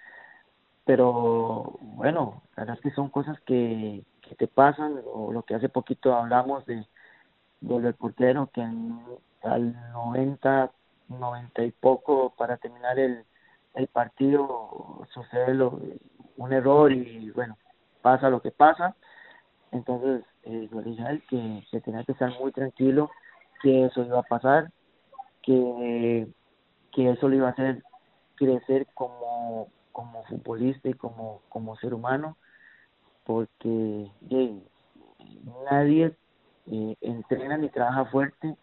Pero 0.84 1.76
bueno, 1.80 2.42
la 2.54 2.62
verdad 2.62 2.76
es 2.76 2.82
que 2.82 2.94
son 2.94 3.10
cosas 3.10 3.40
que, 3.40 4.04
que 4.22 4.36
te 4.36 4.46
pasan, 4.46 5.00
o 5.12 5.32
lo 5.32 5.42
que 5.42 5.56
hace 5.56 5.68
poquito 5.68 6.14
hablamos 6.14 6.64
de, 6.66 6.86
del 7.60 7.94
portero 7.94 8.48
que 8.52 8.64
al 9.42 9.72
90, 9.92 10.70
90 11.08 11.64
y 11.64 11.70
poco 11.72 12.34
para 12.36 12.56
terminar 12.56 12.98
el, 12.98 13.24
el 13.74 13.86
partido 13.88 15.06
sucede 15.12 15.54
lo, 15.54 15.80
un 16.36 16.52
error 16.52 16.92
y 16.92 17.30
bueno, 17.30 17.56
pasa 18.02 18.30
lo 18.30 18.40
que 18.40 18.50
pasa. 18.50 18.96
Entonces, 19.72 20.24
eh, 20.44 20.68
yo 20.72 20.82
dije 20.82 21.02
a 21.02 21.10
él 21.10 21.22
que 21.28 21.80
tenía 21.80 22.04
que 22.04 22.12
estar 22.12 22.30
muy 22.38 22.52
tranquilo, 22.52 23.10
que 23.62 23.86
eso 23.86 24.02
iba 24.02 24.20
a 24.20 24.22
pasar, 24.22 24.70
que, 25.42 26.26
que 26.92 27.10
eso 27.10 27.28
lo 27.28 27.36
iba 27.36 27.48
a 27.48 27.52
hacer 27.52 27.82
crecer 28.36 28.86
como, 28.94 29.68
como 29.92 30.24
futbolista 30.24 30.88
y 30.88 30.94
como, 30.94 31.42
como 31.48 31.76
ser 31.76 31.94
humano, 31.94 32.36
porque 33.24 34.10
nadie 35.70 36.16
eh, 36.66 36.96
entrena 37.00 37.56
ni 37.56 37.68
trabaja 37.68 38.04
fuerte 38.06 38.56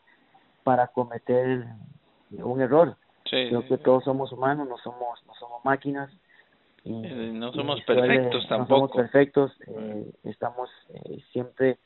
para 0.63 0.88
cometer 0.88 1.65
un 2.32 2.62
error. 2.62 2.97
Creo 3.23 3.65
que 3.65 3.78
todos 3.78 4.04
somos 4.04 4.32
humanos, 4.32 4.67
no 4.67 4.78
somos, 4.78 5.23
no 5.26 5.34
somos 5.36 5.63
máquinas. 5.65 6.12
Y, 6.84 7.06
eh, 7.06 7.32
no 7.34 7.52
somos 7.54 7.82
perfectos 7.84 8.47
tampoco. 8.47 8.73
No 8.73 8.88
somos 8.88 8.91
perfectos, 8.91 9.52
eh, 9.67 10.12
estamos 10.23 10.69
eh, 10.89 11.23
siempre 11.32 11.80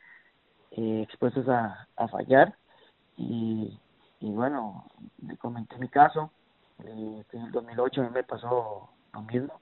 eh, 0.71 1.01
expuestos 1.03 1.47
a, 1.47 1.87
a 1.95 2.07
fallar 2.07 2.55
y, 3.15 3.79
y 4.19 4.31
bueno, 4.31 4.85
le 5.25 5.37
comenté 5.37 5.77
mi 5.77 5.87
caso, 5.87 6.31
eh, 6.83 7.23
en 7.31 7.41
el 7.41 7.51
2008 7.51 8.01
a 8.01 8.03
mí 8.05 8.09
me 8.11 8.23
pasó 8.23 8.89
lo 9.13 9.21
mismo 9.21 9.61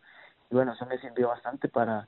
y 0.49 0.55
bueno, 0.55 0.73
eso 0.73 0.85
me 0.85 0.97
sirvió 0.99 1.29
bastante 1.29 1.67
para 1.67 2.07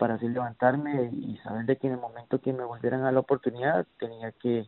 para 0.00 0.14
así 0.14 0.26
levantarme 0.28 1.10
y 1.12 1.36
saber 1.44 1.66
de 1.66 1.76
que 1.76 1.86
en 1.86 1.92
el 1.92 2.00
momento 2.00 2.40
que 2.40 2.54
me 2.54 2.64
volvieran 2.64 3.04
a 3.04 3.12
la 3.12 3.20
oportunidad 3.20 3.86
tenía 3.98 4.32
que, 4.32 4.66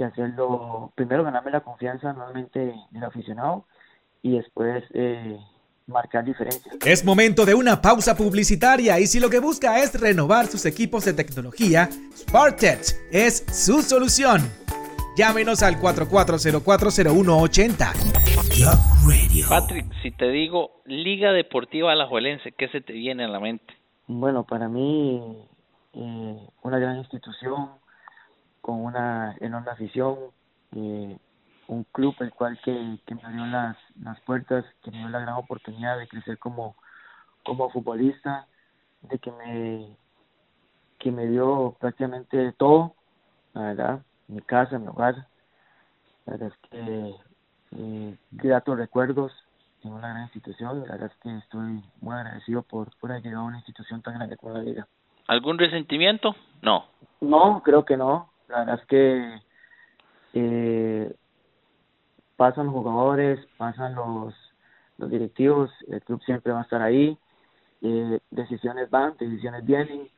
que 0.00 0.06
hacerlo, 0.06 0.92
primero 0.94 1.22
ganarme 1.22 1.50
la 1.50 1.60
confianza 1.60 2.14
nuevamente 2.14 2.74
del 2.90 3.04
aficionado 3.04 3.66
y 4.22 4.38
después 4.38 4.82
eh, 4.94 5.38
marcar 5.86 6.24
diferencias. 6.24 6.74
Es 6.86 7.04
momento 7.04 7.44
de 7.44 7.54
una 7.54 7.82
pausa 7.82 8.16
publicitaria 8.16 8.98
y 8.98 9.06
si 9.06 9.20
lo 9.20 9.28
que 9.28 9.40
busca 9.40 9.78
es 9.78 10.00
renovar 10.00 10.46
sus 10.46 10.64
equipos 10.64 11.04
de 11.04 11.12
tecnología, 11.12 11.90
SparkTech 12.16 12.80
es 13.12 13.44
su 13.52 13.82
solución. 13.82 14.40
Llámenos 15.18 15.62
al 15.62 15.78
44040180. 15.78 17.92
Patrick, 19.50 19.84
si 20.02 20.12
te 20.12 20.30
digo 20.30 20.80
Liga 20.86 21.32
Deportiva 21.32 21.92
Alajuelense, 21.92 22.52
¿qué 22.52 22.68
se 22.68 22.80
te 22.80 22.94
viene 22.94 23.24
a 23.24 23.28
la 23.28 23.38
mente? 23.38 23.74
Bueno, 24.06 24.44
para 24.44 24.66
mí 24.66 25.36
eh, 25.92 26.48
una 26.62 26.78
gran 26.78 26.96
institución 26.96 27.68
con 28.60 28.84
una 28.84 29.36
enorme 29.40 29.70
afición, 29.70 30.16
eh, 30.76 31.16
un 31.68 31.84
club 31.84 32.14
el 32.20 32.32
cual 32.32 32.58
que, 32.64 32.98
que 33.06 33.14
me 33.14 33.22
abrió 33.22 33.46
las, 33.46 33.76
las 34.02 34.20
puertas, 34.20 34.64
que 34.82 34.90
me 34.90 34.98
dio 34.98 35.08
la 35.08 35.20
gran 35.20 35.36
oportunidad 35.36 35.98
de 35.98 36.08
crecer 36.08 36.38
como, 36.38 36.76
como 37.44 37.70
futbolista, 37.70 38.46
de 39.02 39.18
que 39.18 39.30
me 39.32 39.96
que 40.98 41.10
me 41.10 41.26
dio 41.26 41.74
prácticamente 41.80 42.52
todo, 42.52 42.94
la 43.54 43.62
verdad, 43.62 44.02
mi 44.28 44.40
casa, 44.42 44.78
mi 44.78 44.86
hogar. 44.86 45.26
La 46.26 46.34
verdad 46.34 46.48
es 46.48 46.70
que 46.70 47.14
eh, 47.76 48.16
gratos 48.30 48.76
recuerdos 48.76 49.32
en 49.82 49.92
una 49.92 50.10
gran 50.10 50.22
institución. 50.24 50.80
La 50.86 50.92
verdad 50.92 51.10
es 51.10 51.22
que 51.22 51.38
estoy 51.38 51.82
muy 52.00 52.14
agradecido 52.14 52.62
por, 52.62 52.94
por 52.98 53.10
haber 53.10 53.24
llegado 53.24 53.44
a 53.44 53.48
una 53.48 53.56
institución 53.56 54.02
tan 54.02 54.14
grande 54.14 54.36
como 54.36 54.54
la 54.54 54.62
Liga. 54.62 54.86
¿Algún 55.26 55.58
resentimiento? 55.58 56.36
No. 56.60 56.84
No, 57.20 57.62
creo 57.64 57.84
que 57.84 57.96
no. 57.96 58.30
La 58.50 58.60
verdad 58.60 58.80
es 58.80 58.86
que 58.86 59.40
eh, 60.34 61.14
pasan 62.36 62.66
los 62.66 62.74
jugadores, 62.74 63.40
pasan 63.56 63.94
los, 63.94 64.34
los 64.98 65.10
directivos, 65.10 65.70
el 65.88 66.02
club 66.02 66.20
siempre 66.24 66.52
va 66.52 66.60
a 66.60 66.62
estar 66.62 66.82
ahí. 66.82 67.18
Eh, 67.82 68.20
decisiones 68.30 68.90
van, 68.90 69.16
decisiones 69.18 69.64
vienen, 69.64 70.08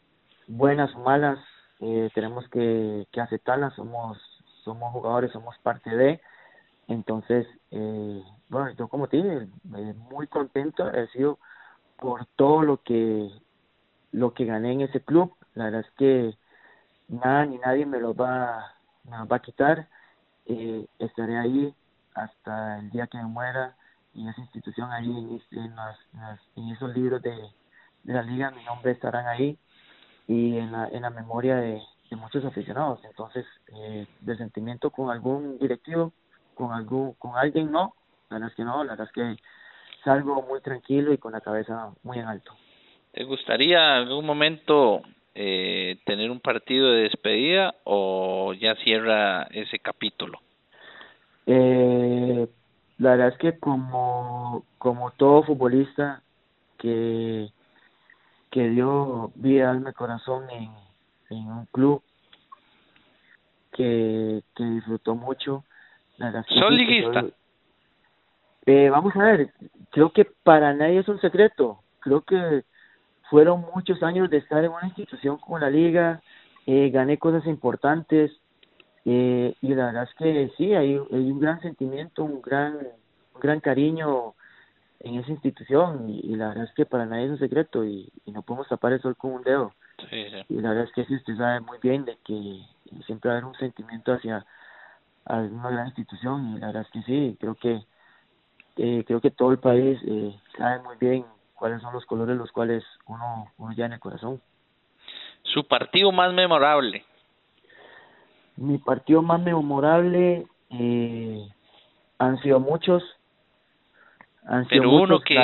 buenas 0.49 0.95
o 0.95 0.99
malas, 1.01 1.39
eh, 1.81 2.11
tenemos 2.15 2.49
que, 2.49 3.07
que 3.13 3.21
aceptarlas, 3.21 3.75
somos, 3.75 4.19
somos 4.65 4.93
jugadores, 4.93 5.31
somos 5.31 5.57
parte 5.59 5.95
de, 5.95 6.21
entonces, 6.89 7.47
eh, 7.71 8.23
bueno, 8.49 8.71
yo 8.79 8.89
como 8.89 9.09
te 9.09 9.17
dije, 9.19 9.49
eh, 9.77 9.95
muy 10.11 10.27
contento, 10.27 10.91
sido 11.13 11.39
por 11.99 12.27
todo 12.37 12.63
lo 12.63 12.83
que, 12.83 13.31
lo 14.11 14.35
que 14.35 14.45
gané 14.45 14.73
en 14.73 14.81
ese 14.83 15.01
club, 15.01 15.33
la 15.55 15.65
verdad 15.65 15.81
es 15.81 15.91
que 15.97 16.37
nada 17.13 17.45
ni 17.47 17.59
nadie 17.59 17.87
me 17.87 18.01
lo 18.01 18.15
va, 18.15 18.75
me 19.05 19.17
lo 19.17 19.27
va 19.27 19.37
a 19.37 19.43
quitar, 19.43 19.89
eh, 20.47 20.87
estaré 20.99 21.39
ahí 21.39 21.75
hasta 22.15 22.79
el 22.79 22.91
día 22.91 23.07
que 23.07 23.19
me 23.19 23.25
muera, 23.25 23.77
y 24.15 24.29
esa 24.29 24.41
institución 24.41 24.91
ahí, 24.91 25.41
en, 25.53 25.77
las, 25.77 25.99
en 26.57 26.69
esos 26.69 26.95
libros 26.95 27.23
de, 27.23 27.35
la 28.05 28.23
liga, 28.23 28.51
mi 28.51 28.65
nombre 28.65 28.93
estarán 28.93 29.27
ahí, 29.27 29.57
y 30.27 30.59
en 30.59 30.73
la, 30.73 30.89
en 30.89 31.03
la 31.03 31.11
memoria 31.11 31.57
de, 31.57 31.81
muchos 32.13 32.45
aficionados. 32.45 33.01
Entonces, 33.05 33.47
eh, 33.75 34.07
de 34.21 34.37
sentimiento 34.37 34.91
con 34.91 35.11
algún 35.11 35.59
directivo, 35.59 36.13
con 36.55 36.73
algún, 36.73 37.15
con 37.15 37.39
alguien 37.39 37.73
no, 37.73 37.95
la 38.29 38.37
verdad 38.37 38.51
es 38.51 38.55
que 38.55 38.65
no, 38.65 38.85
la 38.85 38.93
verdad 38.93 39.07
es 39.07 39.13
que 39.15 39.43
salgo 40.05 40.43
muy 40.43 40.61
tranquilo 40.61 41.15
y 41.15 41.17
con 41.17 41.33
la 41.33 41.41
cabeza 41.41 41.95
muy 42.03 42.19
en 42.19 42.27
alto. 42.27 42.53
¿Te 43.13 43.25
gustaría 43.25 43.97
algún 43.97 44.27
momento 44.27 45.01
eh, 45.35 45.99
tener 46.05 46.31
un 46.31 46.41
partido 46.41 46.91
de 46.93 47.03
despedida 47.03 47.75
o 47.85 48.53
ya 48.55 48.75
cierra 48.77 49.45
ese 49.51 49.79
capítulo? 49.79 50.41
Eh, 51.47 52.49
la 52.99 53.11
verdad 53.11 53.29
es 53.29 53.39
que 53.39 53.59
como, 53.59 54.65
como 54.79 55.11
todo 55.13 55.43
futbolista 55.43 56.23
que 56.79 57.49
que 58.53 58.69
dio 58.69 59.33
vida, 59.35 59.71
alma 59.71 59.91
y 59.91 59.95
corazón 59.95 60.45
en, 60.51 60.71
en 61.31 61.51
un 61.51 61.67
club 61.73 62.03
que, 63.73 64.43
que 64.55 64.65
disfrutó 64.65 65.15
mucho. 65.15 65.65
¿Son 66.49 66.77
liguista? 66.77 67.25
Eh, 68.67 68.91
vamos 68.91 69.17
a 69.17 69.25
ver, 69.25 69.53
creo 69.91 70.13
que 70.13 70.27
para 70.27 70.75
nadie 70.75 71.01
es 71.01 71.09
un 71.09 71.19
secreto. 71.21 71.81
Creo 72.01 72.21
que 72.21 72.63
fueron 73.33 73.65
muchos 73.75 74.03
años 74.03 74.29
de 74.29 74.37
estar 74.37 74.63
en 74.63 74.73
una 74.73 74.89
institución 74.89 75.39
como 75.39 75.59
la 75.59 75.71
liga, 75.71 76.21
eh, 76.67 76.91
gané 76.91 77.17
cosas 77.17 77.47
importantes 77.47 78.31
eh, 79.07 79.55
y 79.63 79.75
la 79.75 79.87
verdad 79.87 80.03
es 80.03 80.15
que 80.17 80.53
sí, 80.59 80.75
hay, 80.75 81.01
hay 81.11 81.31
un 81.31 81.41
gran 81.41 81.59
sentimiento, 81.63 82.25
un 82.25 82.43
gran, 82.43 82.75
un 82.75 83.41
gran 83.41 83.61
cariño 83.61 84.35
en 85.01 85.15
esa 85.15 85.31
institución 85.31 86.11
y, 86.11 86.37
la 86.37 86.49
verdad 86.49 86.65
es 86.65 86.75
que 86.75 86.85
para 86.85 87.07
nadie 87.07 87.25
es 87.25 87.31
un 87.31 87.39
secreto 87.39 87.87
y, 87.87 88.13
no 88.27 88.43
podemos 88.43 88.69
tapar 88.69 88.93
el 88.93 89.01
sol 89.01 89.17
con 89.17 89.33
un 89.33 89.43
dedo. 89.43 89.73
Y 90.51 90.61
la 90.61 90.69
verdad 90.69 90.85
es 90.85 90.93
que 90.93 91.07
sí, 91.07 91.15
usted 91.15 91.35
sabe 91.35 91.61
muy 91.61 91.79
bien 91.83 92.05
de 92.05 92.19
que 92.27 92.61
siempre 93.07 93.31
va 93.31 93.37
a 93.37 93.39
haber 93.39 93.49
un 93.49 93.55
sentimiento 93.55 94.13
hacia 94.13 94.45
una 95.25 95.71
gran 95.71 95.87
institución 95.87 96.55
y 96.55 96.61
la 96.61 96.67
verdad 96.67 96.83
es 96.83 96.91
que 96.91 97.03
sí, 97.05 97.37
creo 97.41 97.55
que 97.55 97.81
eh, 98.77 99.05
creo 99.07 99.23
que 99.23 99.31
todo 99.31 99.53
el 99.53 99.59
país 99.59 99.99
eh, 100.07 100.37
sabe 100.59 100.83
muy 100.83 100.97
bien 101.01 101.25
cuáles 101.63 101.81
son 101.81 101.93
los 101.93 102.05
colores 102.07 102.37
los 102.37 102.51
cuales 102.51 102.83
uno, 103.07 103.47
uno 103.57 103.73
ya 103.73 103.87
en 103.87 103.93
el 103.93 104.01
corazón. 104.01 104.41
Su 105.45 105.65
partido 105.69 106.11
más 106.11 106.33
memorable. 106.35 107.05
Mi 108.57 108.79
partido 108.79 109.23
más 109.23 109.41
memorable 109.41 110.45
eh, 110.71 111.49
han 112.19 112.43
sido 112.43 112.59
muchos. 112.59 113.05
Han 114.45 114.69
sido 114.69 114.83
Pero 114.83 114.91
uno 114.91 115.21
que, 115.21 115.37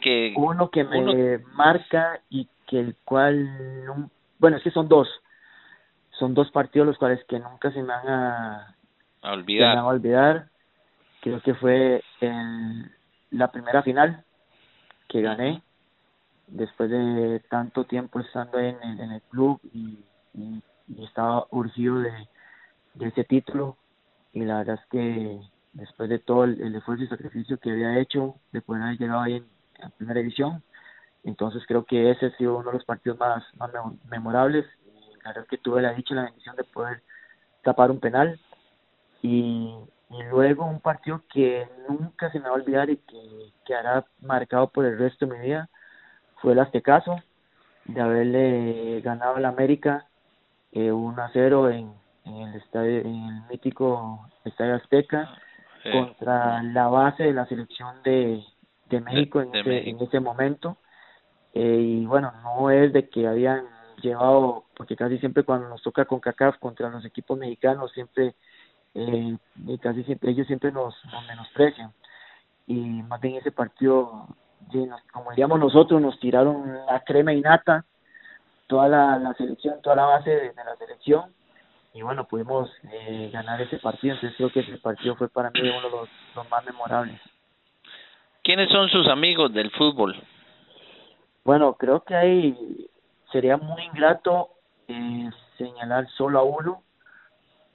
que, 0.00 0.32
uno 0.38 0.70
que 0.70 0.84
me 0.84 1.36
marca 1.52 2.18
y 2.30 2.48
que 2.66 2.80
el 2.80 2.96
cual 3.04 4.08
bueno 4.38 4.56
es 4.56 4.62
que 4.62 4.70
son 4.70 4.88
dos 4.88 5.06
son 6.12 6.32
dos 6.32 6.50
partidos 6.50 6.86
los 6.86 6.96
cuales 6.96 7.22
que 7.24 7.38
nunca 7.38 7.70
se 7.72 7.82
me 7.82 7.88
van 7.88 8.08
a, 8.08 8.74
olvidar. 9.22 9.72
Se 9.72 9.76
me 9.76 9.82
van 9.82 9.84
a 9.84 9.86
olvidar. 9.86 10.48
Creo 11.20 11.42
que 11.42 11.52
fue 11.54 12.02
en 12.22 12.90
la 13.32 13.52
primera 13.52 13.82
final 13.82 14.24
que 15.08 15.22
gané 15.22 15.62
después 16.46 16.90
de 16.90 17.40
tanto 17.50 17.84
tiempo 17.84 18.20
estando 18.20 18.58
en 18.58 18.76
el, 18.82 19.00
en 19.00 19.12
el 19.12 19.22
club 19.22 19.60
y, 19.72 20.04
y, 20.34 20.62
estaba 21.04 21.46
urgido 21.50 22.00
de, 22.00 22.12
ese 23.00 23.24
título 23.24 23.76
y 24.32 24.44
la 24.44 24.58
verdad 24.58 24.80
es 24.82 24.90
que 24.90 25.40
después 25.72 26.08
de 26.08 26.18
todo 26.18 26.44
el, 26.44 26.74
esfuerzo 26.74 27.04
y 27.04 27.08
sacrificio 27.08 27.58
que 27.58 27.70
había 27.70 27.98
hecho 27.98 28.36
de 28.52 28.62
poder 28.62 28.82
haber 28.82 28.98
llegado 28.98 29.20
ahí 29.20 29.34
en, 29.36 29.46
primera 29.96 30.20
división 30.20 30.62
entonces 31.24 31.62
creo 31.66 31.84
que 31.84 32.10
ese 32.10 32.26
ha 32.26 32.36
sido 32.36 32.56
uno 32.56 32.70
de 32.70 32.78
los 32.78 32.84
partidos 32.84 33.18
más, 33.18 33.44
más 33.56 33.70
memorables. 34.08 34.64
La 35.22 35.30
verdad 35.30 35.44
es 35.44 35.50
que 35.50 35.58
tuve 35.58 35.82
la 35.82 35.92
dicha 35.92 36.14
y 36.14 36.16
la 36.16 36.24
bendición 36.24 36.56
de 36.56 36.64
poder 36.64 37.02
tapar 37.62 37.90
un 37.90 38.00
penal 38.00 38.40
y, 39.22 39.74
y 40.10 40.22
luego 40.24 40.64
un 40.64 40.80
partido 40.80 41.22
que 41.32 41.66
nunca 41.88 42.30
se 42.30 42.38
me 42.38 42.46
va 42.46 42.50
a 42.50 42.54
olvidar 42.54 42.88
y 42.90 42.96
que 42.96 43.52
quedará 43.64 44.04
marcado 44.20 44.68
por 44.68 44.84
el 44.84 44.98
resto 44.98 45.26
de 45.26 45.36
mi 45.36 45.46
vida 45.46 45.68
fue 46.36 46.52
el 46.52 46.58
Aztecaso 46.60 47.16
de 47.84 48.00
haberle 48.00 49.00
ganado 49.02 49.36
al 49.36 49.44
América 49.44 50.06
eh, 50.72 50.92
1 50.92 51.22
a 51.22 51.30
0 51.32 51.70
en, 51.70 51.92
en 52.24 52.36
el 52.36 52.54
estadio 52.56 53.00
en 53.00 53.24
el 53.24 53.42
mítico 53.50 54.28
Estadio 54.44 54.76
Azteca 54.76 55.28
contra 55.92 56.62
la 56.62 56.88
base 56.88 57.22
de 57.22 57.32
la 57.32 57.46
selección 57.46 58.02
de, 58.02 58.42
de 58.90 59.00
México, 59.00 59.40
en, 59.40 59.54
ese, 59.54 59.88
en 59.88 60.00
ese 60.00 60.20
momento. 60.20 60.76
Eh, 61.54 61.80
y 61.80 62.06
bueno 62.06 62.32
no 62.44 62.70
es 62.70 62.92
de 62.92 63.08
que 63.08 63.26
habían 63.26 63.64
llevado, 64.02 64.64
porque 64.76 64.96
casi 64.96 65.18
siempre 65.18 65.44
cuando 65.44 65.68
nos 65.68 65.82
toca 65.82 66.04
con 66.04 66.20
CACAF 66.20 66.58
contra 66.58 66.90
los 66.90 67.04
equipos 67.04 67.38
mexicanos, 67.38 67.90
siempre, 67.92 68.34
eh, 68.94 69.36
casi 69.80 70.04
siempre, 70.04 70.30
ellos 70.30 70.46
siempre 70.46 70.72
nos, 70.72 70.94
menosprecian. 71.26 71.92
Y 72.66 72.74
más 72.74 73.20
bien 73.20 73.36
ese 73.36 73.52
partido, 73.52 74.28
como 75.12 75.30
diríamos 75.30 75.58
nosotros, 75.58 76.00
nos 76.00 76.18
tiraron 76.20 76.74
la 76.86 77.00
crema 77.04 77.32
y 77.32 77.40
nata, 77.40 77.84
toda 78.66 78.88
la, 78.88 79.18
la 79.18 79.34
selección, 79.34 79.80
toda 79.82 79.96
la 79.96 80.06
base 80.06 80.30
de, 80.30 80.52
la 80.54 80.76
selección, 80.76 81.32
y 81.94 82.02
bueno, 82.02 82.24
pudimos 82.24 82.70
eh, 82.92 83.30
ganar 83.32 83.60
ese 83.62 83.78
partido, 83.78 84.14
entonces 84.14 84.36
creo 84.36 84.52
que 84.52 84.60
ese 84.60 84.76
partido 84.78 85.16
fue 85.16 85.28
para 85.28 85.50
mí 85.50 85.60
uno 85.60 85.82
de 85.82 85.90
los, 85.90 86.08
los 86.36 86.50
más 86.50 86.64
memorables. 86.66 87.20
¿Quiénes 88.42 88.70
son 88.70 88.88
sus 88.88 89.08
amigos 89.08 89.52
del 89.52 89.70
fútbol? 89.70 90.14
Bueno, 91.44 91.74
creo 91.74 92.04
que 92.04 92.14
hay 92.14 92.88
sería 93.32 93.56
muy 93.56 93.82
ingrato 93.84 94.50
eh, 94.86 95.30
señalar 95.56 96.08
solo 96.16 96.38
a 96.38 96.42
uno, 96.42 96.82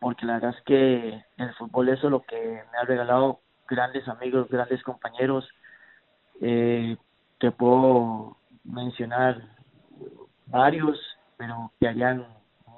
porque 0.04 0.26
la 0.26 0.34
verdad 0.34 0.54
es 0.58 0.62
que 0.66 1.24
el 1.38 1.54
fútbol 1.54 1.88
eso 1.88 2.08
es 2.08 2.12
lo 2.12 2.24
que 2.24 2.36
me 2.36 2.78
ha 2.78 2.84
regalado 2.84 3.40
grandes 3.70 4.06
amigos, 4.10 4.50
grandes 4.50 4.84
compañeros. 4.84 5.48
Eh, 6.42 6.98
te 7.40 7.52
puedo 7.52 8.36
mencionar 8.66 9.42
varios, 10.48 11.00
pero 11.38 11.72
que 11.80 11.88
harían 11.88 12.28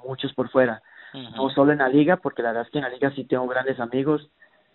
muchos 0.06 0.32
por 0.34 0.50
fuera. 0.50 0.80
No 1.34 1.50
solo 1.50 1.72
en 1.72 1.78
la 1.78 1.88
liga, 1.88 2.18
porque 2.18 2.42
la 2.42 2.50
verdad 2.50 2.66
es 2.66 2.70
que 2.70 2.78
en 2.78 2.84
la 2.84 2.90
liga 2.90 3.10
sí 3.10 3.24
tengo 3.24 3.48
grandes 3.48 3.80
amigos, 3.80 4.30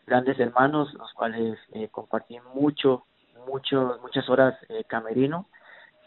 grandes 0.06 0.38
hermanos, 0.38 0.94
los 0.96 1.14
cuales 1.14 1.58
eh, 1.72 1.88
compartí 1.90 2.38
mucho, 2.54 3.06
mucho, 3.48 3.98
muchas 4.02 4.28
horas 4.28 4.58
eh, 4.68 4.84
camerino 4.90 5.46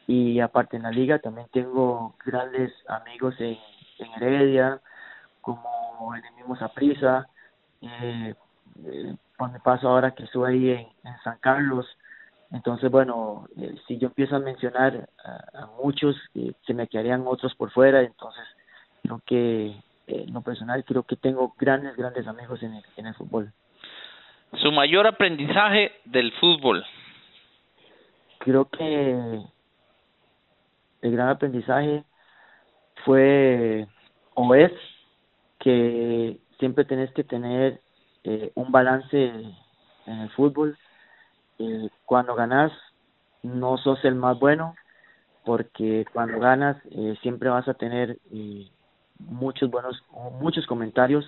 y 0.06 0.40
aparte 0.40 0.76
en 0.76 0.82
la 0.82 0.90
liga 0.90 1.20
también 1.20 1.46
tengo 1.52 2.16
grandes 2.22 2.70
amigos 2.86 3.34
en, 3.38 3.56
en 3.98 4.12
Heredia, 4.22 4.82
como 5.40 5.73
el 6.14 6.34
mismo 6.36 6.56
Saprisa, 6.56 7.26
eh, 7.80 8.34
eh, 8.86 9.14
cuando 9.36 9.58
paso 9.60 9.88
ahora 9.88 10.12
que 10.12 10.24
estoy 10.24 10.52
ahí 10.52 10.70
en, 10.70 11.16
San 11.22 11.38
Carlos. 11.38 11.86
Entonces, 12.50 12.90
bueno, 12.90 13.48
eh, 13.56 13.74
si 13.86 13.98
yo 13.98 14.08
empiezo 14.08 14.36
a 14.36 14.40
mencionar 14.40 15.08
a, 15.24 15.66
muchos, 15.82 16.16
eh, 16.34 16.52
se 16.66 16.74
me 16.74 16.86
quedarían 16.86 17.24
otros 17.26 17.54
por 17.54 17.70
fuera, 17.70 18.02
entonces 18.02 18.44
creo 19.02 19.20
que 19.26 19.76
en 20.06 20.32
lo 20.32 20.42
personal 20.42 20.84
creo 20.84 21.02
que 21.02 21.16
tengo 21.16 21.54
grandes, 21.58 21.96
grandes 21.96 22.26
amigos 22.26 22.62
en 22.62 22.74
el, 22.74 22.84
en 22.96 23.06
el 23.06 23.14
fútbol. 23.14 23.52
Su 24.62 24.70
mayor 24.70 25.06
aprendizaje 25.06 25.92
del 26.04 26.32
fútbol. 26.32 26.84
Creo 28.38 28.68
que 28.68 29.40
el 31.02 31.12
gran 31.12 31.28
aprendizaje 31.28 32.04
fue 33.04 33.86
o 34.34 34.54
es 34.54 34.72
que 35.64 36.38
siempre 36.58 36.84
tenés 36.84 37.10
que 37.12 37.24
tener 37.24 37.80
eh, 38.22 38.52
un 38.54 38.70
balance 38.70 39.32
en 40.06 40.18
el 40.18 40.30
fútbol. 40.30 40.76
Eh, 41.58 41.88
cuando 42.04 42.34
ganas 42.34 42.70
no 43.42 43.78
sos 43.78 44.04
el 44.04 44.14
más 44.14 44.38
bueno 44.38 44.74
porque 45.44 46.06
cuando 46.12 46.38
ganas 46.40 46.76
eh, 46.90 47.16
siempre 47.22 47.50
vas 47.50 47.68
a 47.68 47.74
tener 47.74 48.18
eh, 48.32 48.68
muchos 49.18 49.70
buenos 49.70 50.02
muchos 50.40 50.66
comentarios 50.66 51.24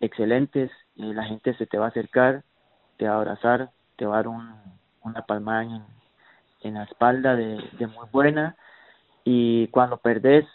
excelentes 0.00 0.70
eh, 0.96 1.12
la 1.14 1.24
gente 1.24 1.54
se 1.54 1.66
te 1.66 1.78
va 1.78 1.86
a 1.86 1.88
acercar 1.88 2.42
te 2.96 3.06
va 3.06 3.14
a 3.14 3.18
abrazar 3.18 3.70
te 3.96 4.06
va 4.06 4.14
a 4.14 4.16
dar 4.16 4.28
un, 4.28 4.54
una 5.02 5.22
palmada 5.22 5.62
en, 5.62 5.84
en 6.62 6.74
la 6.74 6.84
espalda 6.84 7.36
de, 7.36 7.62
de 7.78 7.86
muy 7.86 8.08
buena 8.10 8.56
y 9.24 9.68
cuando 9.68 9.98
perdés 9.98 10.46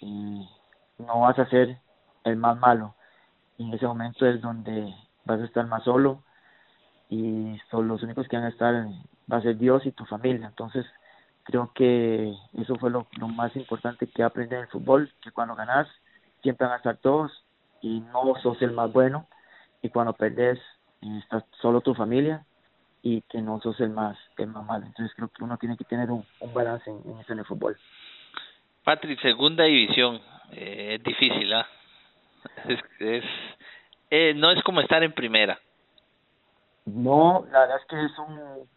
no 0.00 1.20
vas 1.20 1.38
a 1.38 1.48
ser 1.50 1.78
el 2.28 2.36
más 2.36 2.58
malo. 2.58 2.94
Y 3.56 3.64
en 3.64 3.74
ese 3.74 3.86
momento 3.86 4.26
es 4.26 4.40
donde 4.40 4.94
vas 5.24 5.40
a 5.40 5.44
estar 5.44 5.66
más 5.66 5.84
solo 5.84 6.22
y 7.10 7.58
son 7.70 7.88
los 7.88 8.02
únicos 8.02 8.28
que 8.28 8.36
van 8.36 8.46
a 8.46 8.50
estar 8.50 8.86
va 9.30 9.38
a 9.38 9.42
ser 9.42 9.56
Dios 9.58 9.84
y 9.86 9.92
tu 9.92 10.04
familia. 10.06 10.46
Entonces 10.46 10.86
creo 11.44 11.72
que 11.74 12.34
eso 12.58 12.76
fue 12.76 12.90
lo, 12.90 13.06
más 13.28 13.54
importante 13.56 14.06
que 14.06 14.22
aprendí 14.22 14.54
en 14.54 14.62
el 14.62 14.68
fútbol 14.68 15.10
que 15.22 15.30
cuando 15.30 15.54
ganas 15.54 15.88
siempre 16.42 16.66
van 16.66 16.74
a 16.74 16.78
estar 16.78 16.96
todos 16.98 17.32
y 17.80 18.00
no 18.00 18.34
sos 18.42 18.60
el 18.62 18.72
más 18.72 18.92
bueno. 18.92 19.26
Y 19.82 19.90
cuando 19.90 20.12
perdés 20.12 20.58
está 21.00 21.44
solo 21.60 21.80
tu 21.80 21.94
familia 21.94 22.44
y 23.02 23.22
que 23.22 23.40
no 23.40 23.60
sos 23.60 23.80
el 23.80 23.90
más 23.90 24.18
el 24.36 24.48
más 24.48 24.64
malo. 24.64 24.86
Entonces 24.86 25.14
creo 25.14 25.28
que 25.28 25.44
uno 25.44 25.56
tiene 25.56 25.76
que 25.76 25.84
tener 25.84 26.10
un, 26.10 26.24
balance 26.52 26.90
en, 26.90 27.00
en 27.10 27.18
eso 27.20 27.32
en 27.32 27.40
el 27.40 27.44
fútbol. 27.44 27.76
Patrick, 28.84 29.20
segunda 29.20 29.64
división, 29.64 30.20
eh, 30.52 30.94
es 30.94 31.02
difícil, 31.02 31.52
¿ah? 31.52 31.66
Es, 32.68 32.80
es 33.00 33.24
eh, 34.10 34.34
no 34.34 34.50
es 34.50 34.62
como 34.62 34.80
estar 34.80 35.02
en 35.02 35.12
primera. 35.12 35.58
No, 36.86 37.46
la 37.52 37.60
verdad 37.60 37.76
es 37.78 37.86
que 37.86 38.04
es 38.04 38.18
un 38.18 38.68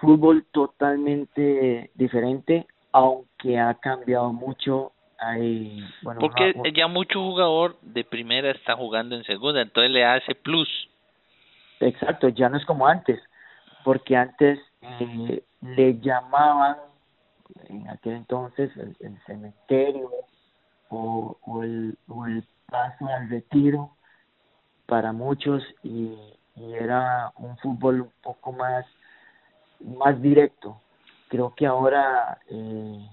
fútbol 0.00 0.46
totalmente 0.52 1.90
diferente, 1.94 2.66
aunque 2.92 3.58
ha 3.58 3.74
cambiado 3.74 4.32
mucho. 4.32 4.92
Hay, 5.18 5.84
bueno, 6.02 6.20
Porque 6.20 6.54
ya 6.72 6.86
mucho 6.86 7.20
jugador 7.20 7.76
de 7.82 8.04
primera 8.04 8.52
está 8.52 8.76
jugando 8.76 9.16
en 9.16 9.24
segunda, 9.24 9.60
entonces 9.60 9.90
le 9.90 10.04
hace 10.04 10.36
plus. 10.36 10.68
Exacto, 11.80 12.28
ya 12.28 12.48
no 12.48 12.56
es 12.56 12.64
como 12.64 12.86
antes, 12.86 13.20
porque 13.84 14.16
antes 14.16 14.60
eh, 14.80 15.42
le 15.60 15.98
llamaban 15.98 16.76
en 17.68 17.88
aquel 17.88 18.14
entonces 18.14 18.70
el, 18.76 18.96
el 19.00 19.18
cementerio 19.26 20.08
o, 20.88 21.36
o, 21.44 21.62
el, 21.64 21.98
o 22.06 22.26
el 22.26 22.44
paso 22.70 23.06
al 23.06 23.28
retiro 23.28 23.96
para 24.86 25.12
muchos 25.12 25.62
y, 25.82 26.16
era 26.60 27.32
un 27.36 27.56
fútbol 27.58 28.00
un 28.00 28.12
poco 28.20 28.50
más 28.50 28.84
más 29.78 30.20
directo 30.20 30.80
creo 31.28 31.54
que 31.54 31.66
ahora 31.66 32.40
eh, 32.48 33.08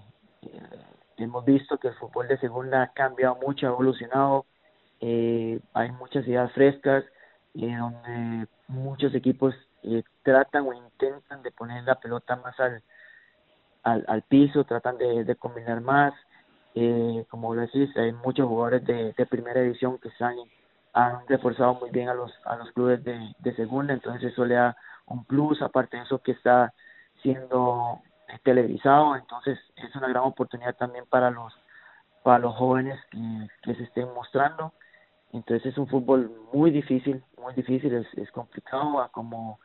hemos 1.17 1.45
visto 1.45 1.77
que 1.77 1.89
el 1.89 1.93
fútbol 1.93 2.27
de 2.27 2.39
segunda 2.39 2.81
ha 2.81 2.87
cambiado 2.87 3.35
mucho 3.35 3.67
ha 3.67 3.69
evolucionado 3.69 4.47
eh, 4.99 5.59
hay 5.73 5.91
muchas 5.91 6.27
ideas 6.27 6.51
frescas 6.53 7.03
eh, 7.53 7.75
donde 7.77 8.47
muchos 8.67 9.13
equipos 9.13 9.53
eh, 9.83 10.01
tratan 10.23 10.65
o 10.65 10.73
intentan 10.73 11.43
de 11.43 11.51
poner 11.51 11.83
la 11.83 11.99
pelota 11.99 12.35
más 12.37 12.59
al 12.59 12.81
al, 13.83 14.23
piso, 14.23 14.63
tratan 14.63 14.97
de 14.97 15.35
combinar 15.35 15.79
más. 15.79 16.11
Eh, 16.75 17.25
como 17.29 17.55
decís, 17.55 17.95
hay 17.97 18.11
muchos 18.11 18.47
jugadores 18.47 18.85
de, 18.85 19.25
primera 19.27 19.61
división 19.61 19.97
que 19.97 20.11
se 20.11 20.23
han, 20.23 20.35
reforzado 21.27 21.75
muy 21.75 21.89
bien 21.89 22.09
a 22.09 22.13
los, 22.13 22.31
a 22.45 22.55
los 22.55 22.71
clubes 22.71 23.03
de, 23.03 23.35
de 23.39 23.55
segunda, 23.55 23.93
entonces 23.93 24.31
eso 24.31 24.45
le 24.45 24.55
da 24.55 24.77
un 25.07 25.25
plus, 25.25 25.61
aparte 25.61 25.97
de 25.97 26.03
eso 26.03 26.19
que 26.19 26.31
está 26.31 26.73
siendo 27.21 28.01
televisado, 28.43 29.15
entonces 29.15 29.59
es 29.75 29.95
una 29.95 30.07
gran 30.07 30.23
oportunidad 30.23 30.75
también 30.75 31.05
para 31.05 31.31
los 31.31 31.53
para 32.25 32.39
los 32.39 32.55
jóvenes 32.55 32.99
que, 33.11 33.75
se 33.75 33.83
estén 33.83 34.11
mostrando. 34.15 34.73
Entonces 35.31 35.67
es 35.67 35.77
un 35.77 35.87
fútbol 35.87 36.31
muy 36.51 36.71
difícil, 36.71 37.23
muy 37.39 37.53
difícil, 37.53 37.93
es, 37.93 38.07
es 38.17 38.31
complicado, 38.31 39.07
como 39.11 39.59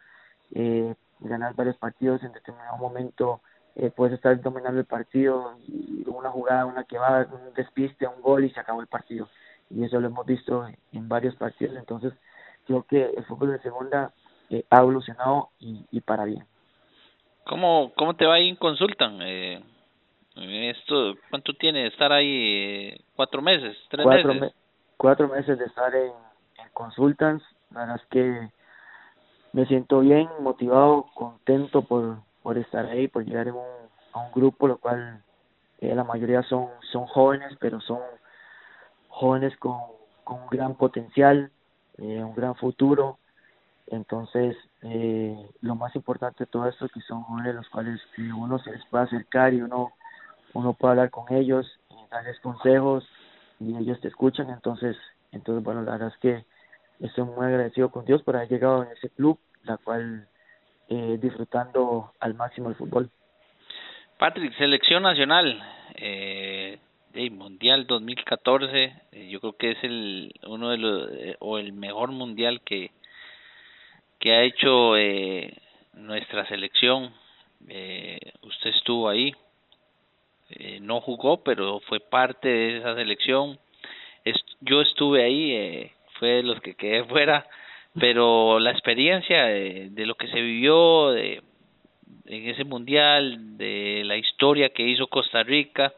eh, 0.53 0.95
ganar 1.21 1.55
varios 1.55 1.79
partidos 1.79 2.23
en 2.23 2.33
determinado 2.33 2.77
momento 2.77 3.41
eh, 3.77 3.91
puedes 3.95 4.15
estar 4.15 4.41
dominando 4.41 4.81
el 4.81 4.87
partido 4.87 5.57
y 5.67 6.05
una 6.07 6.31
jugada, 6.31 6.67
una 6.67 6.85
que 6.85 6.99
va, 6.99 7.27
un 7.31 7.55
despiste, 7.55 8.07
un 8.07 8.21
gol 8.21 8.45
y 8.45 8.51
se 8.51 8.61
acabó 8.61 8.81
el 8.81 8.87
partido. 8.87 9.29
Y 9.71 9.85
eso 9.85 10.01
lo 10.01 10.09
hemos 10.09 10.27
visto 10.27 10.67
en 10.93 11.09
varios 11.09 11.37
partidos. 11.37 11.77
Entonces, 11.77 12.13
creo 12.67 12.83
que 12.83 13.05
el 13.05 13.25
fútbol 13.25 13.53
de 13.53 13.61
segunda 13.61 14.13
eh, 14.51 14.65
ha 14.71 14.81
evolucionado 14.81 15.51
y, 15.61 15.87
y 15.91 16.01
para 16.01 16.25
bien. 16.25 16.45
¿Cómo, 17.45 17.93
¿Cómo 17.97 18.15
te 18.15 18.27
va 18.27 18.35
ahí 18.35 18.49
en 18.49 18.57
Consultan? 18.57 19.19
Eh, 19.23 19.63
esto, 20.37 21.17
¿Cuánto 21.31 21.53
tiene 21.55 21.83
de 21.83 21.89
estar 21.89 22.13
ahí? 22.13 22.29
Eh, 22.29 23.01
¿Cuatro 23.15 23.43
meses? 23.43 23.77
¿Tres 23.89 24.07
meses? 24.07 24.53
cuatro 24.97 25.29
meses 25.29 25.59
de 25.59 25.65
estar 25.65 25.95
en, 25.95 26.13
en 26.59 26.69
Consultants. 26.73 27.45
La 27.71 27.81
verdad 27.81 27.97
es 27.97 28.07
que 28.09 28.51
me 29.53 29.67
siento 29.67 30.01
bien, 30.01 30.29
motivado, 30.41 31.07
contento 31.15 31.83
por, 31.83 32.19
por 32.43 32.59
estar 32.59 32.87
ahí, 32.87 33.09
por 33.09 33.25
llegar 33.25 33.49
a 33.49 34.19
un 34.19 34.33
grupo, 34.33 34.67
lo 34.67 34.79
cual 34.79 35.23
eh, 35.81 35.95
la 35.95 36.05
mayoría 36.05 36.43
son, 36.43 36.69
son 36.93 37.07
jóvenes, 37.07 37.57
pero 37.59 37.81
son 37.81 38.01
jóvenes 39.09 39.57
con, 39.59 39.79
con 40.25 40.43
un 40.43 40.49
gran 40.49 40.75
potencial, 40.75 41.51
eh, 41.99 42.23
un 42.23 42.35
gran 42.35 42.55
futuro. 42.55 43.19
Entonces, 43.87 44.57
eh, 44.83 45.37
lo 45.63 45.75
más 45.75 45.95
importante 45.97 46.45
de 46.45 46.51
todo 46.51 46.69
esto 46.69 46.87
es 46.87 46.93
que 46.93 47.01
son 47.01 47.23
jóvenes 47.23 47.55
los 47.55 47.69
cuales 47.69 48.01
uno 48.37 48.59
se 48.61 48.71
les 48.71 48.85
puede 48.87 49.05
acercar 49.05 49.53
y 49.53 49.63
uno, 49.63 49.93
uno 50.55 50.75
puede 50.75 50.93
hablar 50.93 51.11
con 51.11 51.33
ellos, 51.33 51.67
darles 52.11 52.39
consejos 52.41 53.09
y 53.59 53.77
ellos 53.77 54.01
te 54.01 54.09
escuchan. 54.09 54.51
Entonces, 54.51 54.97
entonces 55.33 55.65
bueno, 55.65 55.83
la 55.83 55.93
verdad 55.93 56.13
es 56.15 56.19
que 56.19 56.45
estoy 57.01 57.25
muy 57.25 57.47
agradecido 57.47 57.91
con 57.91 58.05
Dios 58.05 58.23
por 58.23 58.37
haber 58.37 58.49
llegado 58.49 58.85
en 58.85 58.91
ese 58.93 59.09
club, 59.11 59.39
la 59.65 59.77
cual 59.79 60.29
eh, 60.91 61.19
disfrutando 61.23 62.13
al 62.19 62.35
máximo 62.35 62.69
el 62.69 62.75
fútbol. 62.75 63.11
Patrick, 64.19 64.55
selección 64.59 65.05
nacional, 65.05 65.63
eh, 65.95 66.79
Mundial 67.31 67.87
2014, 67.87 68.93
eh, 69.13 69.29
yo 69.29 69.41
creo 69.41 69.53
que 69.57 69.71
es 69.73 69.85
el 69.85 70.33
uno 70.47 70.71
de 70.71 70.79
los, 70.79 71.11
eh, 71.13 71.37
o 71.41 71.59
el 71.59 71.73
mejor 71.73 72.11
mundial 72.11 72.61
que, 72.63 72.91
que 74.19 74.33
ha 74.33 74.43
hecho 74.43 74.97
eh, 74.97 75.57
nuestra 75.95 76.47
selección. 76.47 77.13
Eh, 77.69 78.19
usted 78.43 78.71
estuvo 78.71 79.09
ahí, 79.09 79.35
eh, 80.51 80.79
no 80.81 81.01
jugó, 81.01 81.43
pero 81.43 81.81
fue 81.81 82.01
parte 82.01 82.49
de 82.49 82.79
esa 82.79 82.95
selección. 82.97 83.59
yo 84.61 84.83
estuve 84.83 85.25
ahí, 85.25 85.53
eh, 85.53 85.93
fue 86.19 86.29
de 86.29 86.43
los 86.43 86.61
que 86.61 86.75
quedé 86.75 87.05
fuera 87.09 87.47
pero 87.99 88.59
la 88.61 88.71
experiencia 88.71 89.45
de, 89.45 90.07
lo 90.07 90.15
que 90.15 90.29
se 90.29 90.41
vivió 90.41 91.11
de, 91.11 91.43
en 92.27 92.49
ese 92.49 92.65
mundial, 92.65 93.57
de 93.59 94.03
la 94.05 94.17
historia 94.17 94.71
que 94.71 94.87
hizo 94.87 95.09
Costa 95.09 95.43
Rica, 95.43 95.93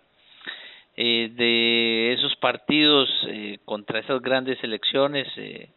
eh, 0.96 1.30
de 1.34 2.12
esos 2.12 2.36
partidos 2.36 3.08
eh, 3.28 3.58
contra 3.64 4.00
esas 4.00 4.20
grandes 4.20 4.58
selecciones, 4.58 5.26
eh, 5.36 5.70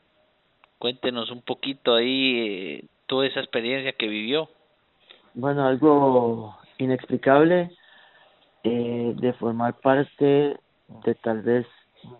cuéntenos 0.80 1.32
un 1.32 1.42
poquito 1.42 1.96
ahí 1.96 2.40
eh, 2.40 2.86
toda 3.08 3.26
esa 3.26 3.40
experiencia 3.40 3.94
que 3.94 4.08
vivió. 4.08 4.50
Bueno, 5.34 5.66
algo 5.66 6.56
inexplicable 6.78 7.72
eh, 8.64 9.14
de 9.16 9.34
formar 9.34 9.74
parte 9.80 10.58
de 11.04 11.16
tal 11.22 11.42
vez 11.42 11.66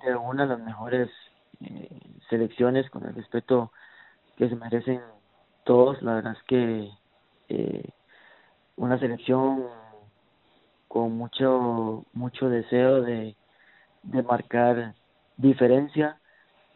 de 0.04 0.16
una 0.16 0.44
de 0.44 0.50
las 0.50 0.60
mejores 0.60 1.10
selecciones 2.30 2.90
con 2.90 3.06
el 3.06 3.16
respeto 3.16 3.72
que 4.38 4.50
se 4.50 4.56
merecen 4.56 5.02
todos. 5.64 6.02
La 6.02 6.16
verdad 6.16 6.34
es 6.34 6.44
que 6.44 6.90
eh, 7.50 7.90
una 8.76 9.00
selección 9.00 9.66
con 10.88 11.18
mucho 11.18 12.06
mucho 12.14 12.50
deseo 12.50 13.02
de, 13.02 13.36
de 14.04 14.24
marcar 14.24 14.94
diferencia 15.38 16.18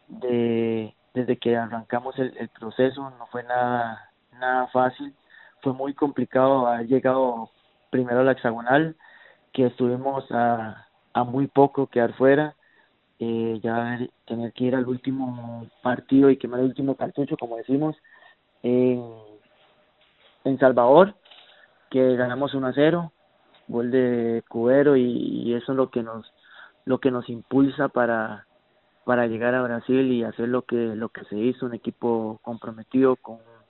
de 0.08 0.94
desde 1.14 1.38
que 1.38 1.56
arrancamos 1.56 2.18
el, 2.18 2.36
el 2.36 2.48
proceso 2.48 3.10
no 3.18 3.26
fue 3.28 3.42
nada 3.44 4.10
nada 4.38 4.66
fácil 4.68 5.14
fue 5.62 5.72
muy 5.72 5.94
complicado 5.94 6.66
haber 6.66 6.86
llegado 6.86 7.50
primero 7.90 8.20
a 8.20 8.24
la 8.24 8.32
hexagonal 8.32 8.96
que 9.52 9.66
estuvimos 9.66 10.24
a, 10.30 10.86
a 11.12 11.24
muy 11.24 11.46
poco 11.46 11.86
quedar 11.86 12.12
fuera 12.14 12.54
eh, 13.20 13.60
ya 13.62 13.98
tener 14.26 14.52
que 14.54 14.64
ir 14.64 14.74
al 14.74 14.88
último 14.88 15.66
partido 15.82 16.30
y 16.30 16.38
quemar 16.38 16.60
el 16.60 16.66
último 16.66 16.96
cartucho, 16.96 17.36
como 17.36 17.58
decimos, 17.58 17.94
en, 18.62 19.04
en 20.44 20.58
Salvador, 20.58 21.14
que 21.90 22.16
ganamos 22.16 22.54
1 22.54 22.66
a 22.66 22.72
0, 22.72 23.12
gol 23.68 23.90
de 23.90 24.42
Cubero 24.48 24.96
y, 24.96 25.52
eso 25.54 25.72
es 25.72 25.76
lo 25.76 25.90
que 25.90 26.02
nos 26.02 26.32
lo 26.86 26.98
que 26.98 27.10
nos 27.10 27.28
impulsa 27.28 27.88
para 27.88 28.46
para 29.04 29.26
llegar 29.26 29.54
a 29.54 29.62
Brasil 29.62 30.10
y 30.12 30.24
hacer 30.24 30.48
lo 30.48 30.62
que 30.62 30.76
lo 30.76 31.10
que 31.10 31.24
se 31.24 31.36
hizo, 31.36 31.66
un 31.66 31.74
equipo 31.74 32.40
comprometido 32.42 33.16
con 33.16 33.34
un 33.36 33.60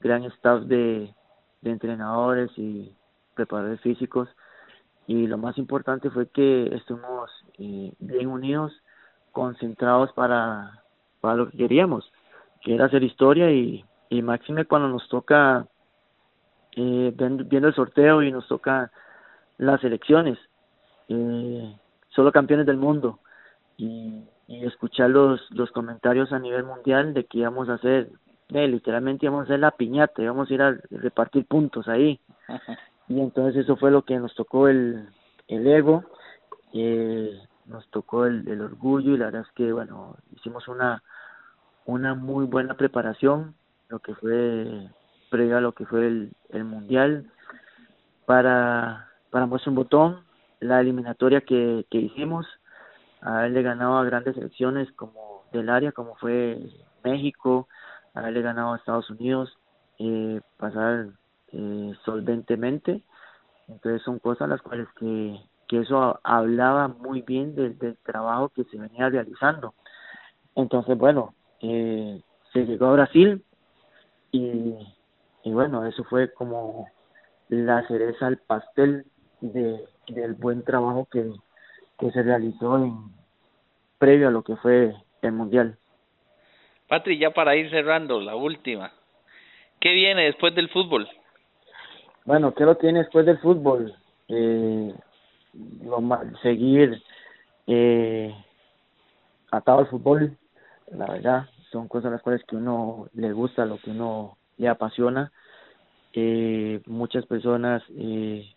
gran 0.00 0.24
staff 0.24 0.62
de, 0.64 1.14
de 1.60 1.70
entrenadores 1.70 2.50
y 2.56 2.92
preparadores 3.34 3.80
físicos 3.82 4.28
y 5.10 5.26
lo 5.26 5.38
más 5.38 5.58
importante 5.58 6.08
fue 6.08 6.28
que 6.28 6.72
estuvimos 6.72 7.28
eh, 7.58 7.92
bien 7.98 8.28
unidos, 8.28 8.72
concentrados 9.32 10.12
para, 10.12 10.84
para 11.20 11.34
lo 11.34 11.50
que 11.50 11.58
queríamos, 11.58 12.12
que 12.60 12.76
era 12.76 12.84
hacer 12.84 13.02
historia 13.02 13.50
y, 13.50 13.84
y 14.08 14.22
máxime 14.22 14.66
cuando 14.66 14.86
nos 14.86 15.08
toca 15.08 15.66
eh, 16.76 17.12
viendo 17.16 17.66
el 17.66 17.74
sorteo 17.74 18.22
y 18.22 18.30
nos 18.30 18.46
toca 18.46 18.92
las 19.58 19.82
elecciones, 19.82 20.38
eh, 21.08 21.76
solo 22.10 22.30
campeones 22.30 22.66
del 22.66 22.76
mundo 22.76 23.18
y, 23.76 24.22
escuchar 24.46 25.10
los, 25.10 25.40
los 25.50 25.72
comentarios 25.72 26.32
a 26.32 26.38
nivel 26.38 26.62
mundial 26.62 27.14
de 27.14 27.24
que 27.24 27.38
íbamos 27.38 27.68
a 27.68 27.74
hacer, 27.74 28.10
eh, 28.50 28.68
literalmente 28.68 29.26
íbamos 29.26 29.42
a 29.42 29.44
hacer 29.46 29.58
la 29.58 29.72
piñata, 29.72 30.22
íbamos 30.22 30.48
a 30.48 30.54
ir 30.54 30.62
a 30.62 30.76
repartir 30.90 31.46
puntos 31.46 31.88
ahí 31.88 32.20
y 33.10 33.20
entonces 33.20 33.64
eso 33.64 33.76
fue 33.76 33.90
lo 33.90 34.02
que 34.02 34.16
nos 34.20 34.32
tocó 34.36 34.68
el, 34.68 35.08
el 35.48 35.66
ego, 35.66 36.04
nos 37.66 37.88
tocó 37.90 38.24
el, 38.24 38.46
el 38.46 38.60
orgullo 38.60 39.14
y 39.14 39.18
la 39.18 39.26
verdad 39.26 39.42
es 39.48 39.52
que 39.54 39.72
bueno, 39.72 40.16
hicimos 40.36 40.68
una, 40.68 41.02
una 41.86 42.14
muy 42.14 42.46
buena 42.46 42.74
preparación, 42.74 43.56
lo 43.88 43.98
que 43.98 44.14
fue 44.14 44.88
previo 45.28 45.56
a 45.56 45.60
lo 45.60 45.72
que 45.72 45.86
fue 45.86 46.06
el, 46.06 46.32
el 46.50 46.62
mundial, 46.62 47.28
para, 48.26 49.08
para 49.30 49.46
muestra 49.46 49.70
un 49.70 49.76
botón, 49.76 50.20
la 50.60 50.80
eliminatoria 50.80 51.40
que, 51.40 51.84
que 51.90 51.98
hicimos, 51.98 52.46
haberle 53.20 53.62
ganado 53.62 53.98
a 53.98 54.04
grandes 54.04 54.36
selecciones 54.36 54.90
como 54.92 55.42
del 55.52 55.68
área, 55.68 55.90
como 55.90 56.14
fue 56.14 56.60
México, 57.02 57.66
haberle 58.14 58.40
ganado 58.40 58.72
a 58.72 58.76
Estados 58.76 59.10
Unidos, 59.10 59.58
eh, 59.98 60.40
pasar 60.58 61.08
eh, 61.52 61.92
solventemente. 62.04 63.02
Entonces 63.68 64.02
son 64.02 64.18
cosas 64.18 64.48
las 64.48 64.62
cuales 64.62 64.88
que, 64.98 65.38
que 65.68 65.80
eso 65.80 66.18
hablaba 66.24 66.88
muy 66.88 67.22
bien 67.22 67.54
del, 67.54 67.78
del 67.78 67.96
trabajo 67.98 68.48
que 68.50 68.64
se 68.64 68.78
venía 68.78 69.08
realizando. 69.08 69.74
Entonces, 70.56 70.98
bueno, 70.98 71.34
eh, 71.60 72.20
se 72.52 72.66
llegó 72.66 72.86
a 72.86 72.92
Brasil 72.92 73.44
y, 74.32 74.74
y 75.44 75.52
bueno, 75.52 75.86
eso 75.86 76.04
fue 76.04 76.32
como 76.32 76.88
la 77.48 77.86
cereza 77.86 78.26
al 78.26 78.38
pastel 78.38 79.06
de, 79.40 79.84
del 80.08 80.34
buen 80.34 80.64
trabajo 80.64 81.08
que, 81.10 81.32
que 81.98 82.10
se 82.10 82.22
realizó 82.22 82.76
en, 82.78 83.20
previo 84.00 84.28
a 84.28 84.30
lo 84.32 84.42
que 84.42 84.56
fue 84.56 84.94
el 85.22 85.32
Mundial. 85.32 85.76
Patri, 86.88 87.18
ya 87.18 87.30
para 87.30 87.54
ir 87.54 87.70
cerrando, 87.70 88.20
la 88.20 88.34
última. 88.34 88.92
¿Qué 89.78 89.92
viene 89.92 90.24
después 90.24 90.54
del 90.54 90.70
fútbol? 90.70 91.08
Bueno, 92.30 92.54
¿qué 92.54 92.64
lo 92.64 92.76
tiene 92.76 93.00
después 93.00 93.26
del 93.26 93.38
fútbol? 93.38 93.92
Eh, 94.28 94.94
lo 95.82 96.00
seguir 96.44 97.02
eh, 97.66 98.32
atado 99.50 99.80
al 99.80 99.88
fútbol, 99.88 100.38
la 100.92 101.06
verdad, 101.06 101.48
son 101.72 101.88
cosas 101.88 102.12
las 102.12 102.22
cuales 102.22 102.44
que 102.44 102.54
uno 102.54 103.08
le 103.14 103.32
gusta, 103.32 103.66
lo 103.66 103.78
que 103.78 103.90
uno 103.90 104.38
le 104.58 104.68
apasiona. 104.68 105.32
Eh, 106.12 106.80
muchas 106.86 107.26
personas 107.26 107.82
eh, 107.96 108.48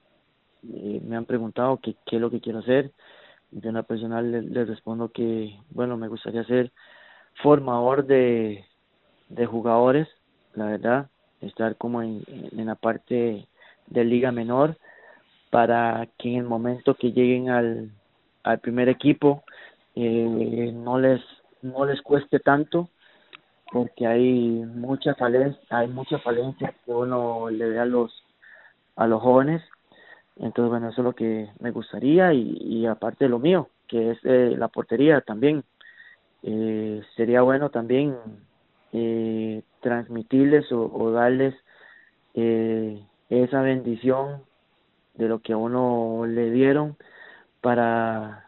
eh, 0.71 1.01
me 1.03 1.15
han 1.15 1.25
preguntado 1.25 1.79
qué, 1.81 1.95
es 2.05 2.21
lo 2.21 2.29
que 2.29 2.41
quiero 2.41 2.59
hacer. 2.59 2.91
Yo 3.49 3.69
en 3.69 3.75
la 3.75 3.81
personal 3.81 4.53
les, 4.53 4.67
respondo 4.67 5.09
que, 5.09 5.57
bueno, 5.71 5.97
me 5.97 6.09
gustaría 6.09 6.43
ser 6.43 6.71
formador 7.41 8.05
de, 8.05 8.67
de 9.29 9.45
jugadores, 9.47 10.07
la 10.53 10.65
verdad, 10.65 11.09
estar 11.41 11.75
como 11.75 12.03
en 12.03 12.23
la 12.67 12.75
parte 12.75 13.47
de 13.93 14.03
liga 14.03 14.31
menor 14.31 14.77
para 15.49 16.07
que 16.17 16.29
en 16.29 16.39
el 16.39 16.45
momento 16.45 16.95
que 16.95 17.11
lleguen 17.11 17.49
al, 17.49 17.91
al 18.43 18.59
primer 18.59 18.89
equipo 18.89 19.43
eh, 19.95 20.71
no 20.73 20.99
les 20.99 21.21
no 21.61 21.85
les 21.85 22.01
cueste 22.01 22.39
tanto 22.39 22.89
porque 23.71 24.07
hay 24.07 24.63
mucha 24.65 25.13
falencia 25.15 25.61
hay 25.69 25.87
mucha 25.87 26.17
falencia 26.19 26.73
que 26.83 26.91
uno 26.91 27.49
le 27.49 27.69
ve 27.69 27.79
a 27.79 27.85
los 27.85 28.11
a 28.95 29.07
los 29.07 29.21
jóvenes. 29.21 29.61
Entonces 30.37 30.69
bueno 30.69 30.89
eso 30.89 31.01
es 31.01 31.05
lo 31.05 31.13
que 31.13 31.49
me 31.59 31.71
gustaría 31.71 32.33
y, 32.33 32.85
aparte 32.87 33.25
de 33.25 33.29
lo 33.29 33.39
mío 33.39 33.69
que 33.87 34.11
es 34.11 34.17
eh, 34.23 34.55
la 34.57 34.67
portería 34.67 35.21
también. 35.21 35.63
Eh, 36.45 37.01
sería 37.15 37.41
bueno 37.41 37.69
también 37.69 38.17
transmitirles 39.81 40.71
o, 40.71 40.91
o 40.93 41.11
darles 41.11 41.55
eh, 42.33 42.99
esa 43.41 43.61
bendición 43.61 44.43
de 45.15 45.27
lo 45.27 45.39
que 45.39 45.53
a 45.53 45.57
uno 45.57 46.25
le 46.27 46.51
dieron 46.51 46.97
para 47.61 48.45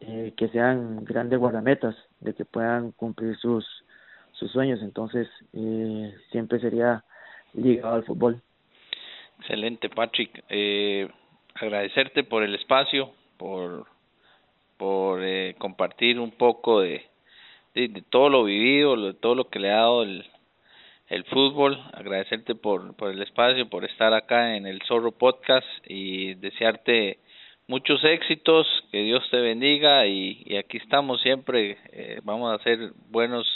eh, 0.00 0.32
que 0.36 0.48
sean 0.48 1.04
grandes 1.04 1.38
guardametas, 1.38 1.96
de 2.20 2.34
que 2.34 2.44
puedan 2.44 2.92
cumplir 2.92 3.36
sus, 3.36 3.66
sus 4.32 4.50
sueños. 4.52 4.80
Entonces, 4.82 5.28
eh, 5.52 6.14
siempre 6.30 6.60
sería 6.60 7.04
ligado 7.52 7.94
al 7.94 8.04
fútbol. 8.04 8.40
Excelente, 9.40 9.88
Patrick. 9.88 10.44
Eh, 10.48 11.08
agradecerte 11.54 12.24
por 12.24 12.42
el 12.42 12.54
espacio, 12.54 13.12
por, 13.36 13.86
por 14.76 15.22
eh, 15.22 15.54
compartir 15.58 16.18
un 16.18 16.30
poco 16.30 16.80
de, 16.80 17.04
de, 17.74 17.88
de, 17.88 18.02
todo 18.02 18.28
lo 18.28 18.44
vivido, 18.44 18.96
de 18.96 19.14
todo 19.14 19.34
lo 19.34 19.48
que 19.48 19.58
le 19.58 19.70
ha 19.70 19.76
dado 19.76 20.02
el, 20.02 20.24
el 21.14 21.24
fútbol. 21.24 21.80
Agradecerte 21.92 22.54
por, 22.54 22.94
por 22.96 23.10
el 23.10 23.22
espacio, 23.22 23.68
por 23.68 23.84
estar 23.84 24.12
acá 24.12 24.56
en 24.56 24.66
el 24.66 24.82
Zorro 24.82 25.12
Podcast 25.12 25.66
y 25.86 26.34
desearte 26.34 27.18
muchos 27.68 28.02
éxitos, 28.04 28.66
que 28.90 29.02
Dios 29.02 29.22
te 29.30 29.40
bendiga 29.40 30.06
y, 30.06 30.56
aquí 30.56 30.76
estamos 30.78 31.20
siempre, 31.22 31.78
eh, 31.92 32.20
vamos 32.24 32.52
a 32.52 32.62
ser 32.62 32.92
buenos 33.10 33.46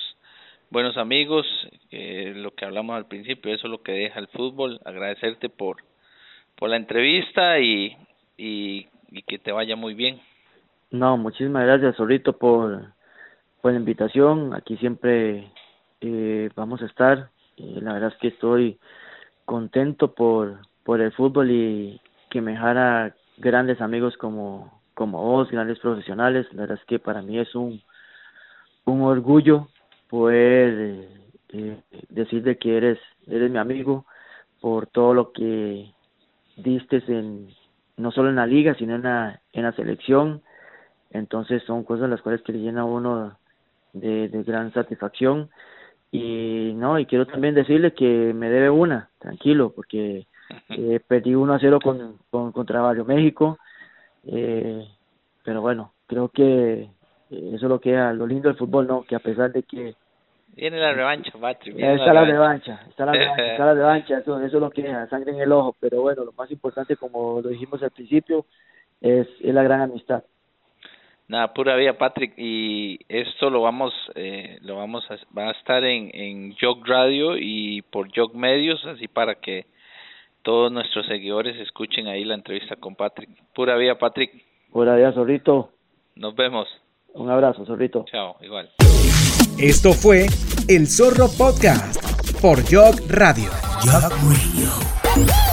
buenos 0.71 0.99
amigos, 0.99 1.47
eh, 1.91 2.35
lo 2.37 2.51
que 2.51 2.67
hablamos 2.67 2.95
al 2.95 3.07
principio, 3.07 3.53
eso 3.53 3.67
es 3.67 3.71
lo 3.71 3.83
que 3.83 3.93
deja 3.93 4.21
el 4.21 4.29
fútbol, 4.29 4.81
agradecerte 4.85 5.49
por 5.49 5.79
por 6.57 6.71
la 6.71 6.77
entrevista 6.77 7.59
y, 7.61 7.97
y, 8.37 8.89
y 9.11 9.23
que 9.23 9.39
te 9.39 9.53
vaya 9.53 9.77
muy 9.77 9.95
bien. 9.95 10.21
No, 10.91 11.17
muchísimas 11.17 11.65
gracias, 11.65 11.97
Zorrito, 11.97 12.37
por, 12.37 12.93
por 13.61 13.73
la 13.73 13.79
invitación, 13.79 14.55
aquí 14.55 14.77
siempre 14.77 15.51
eh, 16.01 16.51
vamos 16.55 16.83
a 16.83 16.87
estar, 16.87 17.31
eh, 17.59 17.81
la 17.83 17.93
verdad 17.95 18.13
es 18.13 18.19
que 18.19 18.29
estoy 18.29 18.79
contento 19.45 20.15
por, 20.15 20.59
por 20.85 21.01
el 21.01 21.13
fútbol 21.13 21.51
y 21.51 22.01
que 22.31 22.41
me 22.41 22.53
dejara 22.53 23.15
grandes 23.39 23.81
amigos 23.81 24.17
como, 24.17 24.81
como 24.95 25.23
vos, 25.23 25.51
grandes 25.51 25.79
profesionales. 25.79 26.47
La 26.53 26.63
verdad 26.63 26.79
es 26.81 26.87
que 26.87 26.99
para 26.99 27.23
mí 27.23 27.39
es 27.39 27.55
un, 27.55 27.81
un 28.85 29.03
orgullo 29.03 29.69
poder 30.09 31.09
eh, 31.51 31.81
decir 32.09 32.43
de 32.43 32.59
que 32.59 32.77
eres, 32.77 32.99
eres 33.27 33.51
mi 33.51 33.59
amigo 33.59 34.05
por 34.61 34.87
todo 34.87 35.15
lo 35.15 35.33
que 35.33 35.93
diste 36.57 37.03
en, 37.09 37.49
no 37.97 38.11
solo 38.11 38.31
en 38.31 38.37
la 38.37 38.47
liga, 38.47 38.75
sino 38.75 38.97
en 38.97 39.03
la, 39.03 39.41
en 39.53 39.63
la 39.63 39.73
selección. 39.73 40.43
Entonces 41.11 41.63
son 41.65 41.85
cosas 41.85 42.11
las 42.11 42.21
cuales 42.21 42.43
que 42.43 42.53
le 42.53 42.59
llena 42.59 42.85
uno 42.85 43.39
de, 43.93 44.29
de 44.29 44.43
gran 44.43 44.73
satisfacción. 44.73 45.51
Y 46.11 46.73
no, 46.75 46.99
y 46.99 47.07
quiero 47.07 47.27
también 47.27 47.55
decirle 47.55 47.93
que 47.93 48.33
me 48.35 48.49
debe 48.49 48.71
una, 48.71 49.11
tranquilo, 49.19 49.73
porque 49.75 50.27
eh, 50.71 51.01
perdí 51.07 51.35
1 51.35 51.53
a 51.53 51.59
0 51.59 51.79
con, 51.83 52.19
con, 52.31 52.53
contra 52.53 52.81
Barrio 52.81 53.05
México, 53.05 53.59
eh, 54.27 54.87
pero 55.45 55.61
bueno, 55.61 55.93
creo 56.07 56.29
que 56.29 56.83
eh, 56.83 56.89
eso 57.31 57.67
es 57.67 57.71
lo 57.71 57.81
que 57.81 57.95
es 57.95 58.15
lo 58.15 58.27
lindo 58.27 58.49
del 58.49 58.57
fútbol, 58.57 58.87
¿no? 58.87 59.03
Que 59.03 59.17
a 59.17 59.21
pesar 59.21 59.53
de 59.53 59.63
que... 59.63 59.95
Viene 60.57 60.81
la 60.81 60.93
revancha, 60.93 61.33
Patrick. 61.39 61.77
Está 61.79 62.13
la, 62.13 62.25
revancha, 62.25 62.81
está 62.89 63.05
la 63.05 63.13
revancha, 63.13 63.51
está 63.53 63.65
la 63.67 63.75
revancha, 63.75 64.19
eso, 64.19 64.41
eso 64.41 64.57
es 64.57 64.63
lo 64.63 64.71
que 64.71 64.81
es, 64.81 65.11
sangre 65.11 65.33
en 65.33 65.41
el 65.41 65.53
ojo, 65.53 65.77
pero 65.79 66.01
bueno, 66.01 66.25
lo 66.25 66.33
más 66.33 66.51
importante, 66.51 66.97
como 66.97 67.41
lo 67.43 67.51
dijimos 67.51 67.83
al 67.83 67.91
principio, 67.91 68.47
es, 69.01 69.29
es 69.41 69.55
la 69.55 69.63
gran 69.63 69.83
amistad. 69.83 70.25
Nada, 71.29 71.53
pura 71.53 71.77
vida, 71.77 71.93
Patrick, 71.99 72.33
y 72.39 73.01
esto 73.07 73.51
lo 73.51 73.61
vamos, 73.61 73.93
eh, 74.15 74.59
lo 74.63 74.77
vamos 74.77 75.05
a, 75.11 75.17
va 75.39 75.49
a 75.49 75.53
estar 75.53 75.85
en, 75.85 76.11
en 76.15 76.57
Jog 76.59 76.87
Radio 76.87 77.37
y 77.37 77.83
por 77.83 78.09
Jog 78.15 78.35
Medios, 78.35 78.83
así 78.87 79.09
para 79.09 79.35
que 79.35 79.67
todos 80.43 80.73
nuestros 80.73 81.07
seguidores 81.07 81.59
escuchen 81.59 82.07
ahí 82.07 82.25
la 82.25 82.35
entrevista 82.35 82.77
con 82.77 82.95
Patrick. 82.95 83.29
Pura 83.55 83.77
vida, 83.77 83.99
Patrick. 83.99 84.33
Pura 84.73 84.97
vida, 84.97 85.13
Zorrito. 85.13 85.71
Nos 86.17 86.35
vemos. 86.35 86.67
Un 87.13 87.31
abrazo, 87.31 87.67
Zorrito. 87.67 88.07
Chao, 88.11 88.37
igual. 88.41 88.71
Esto 89.59 89.93
fue 89.93 90.27
El 90.67 90.87
Zorro 90.87 91.29
Podcast 91.37 92.01
por 92.41 92.63
Jog 92.63 93.01
Radio. 93.11 93.51
Jog 93.83 94.13
Radio. 94.23 95.48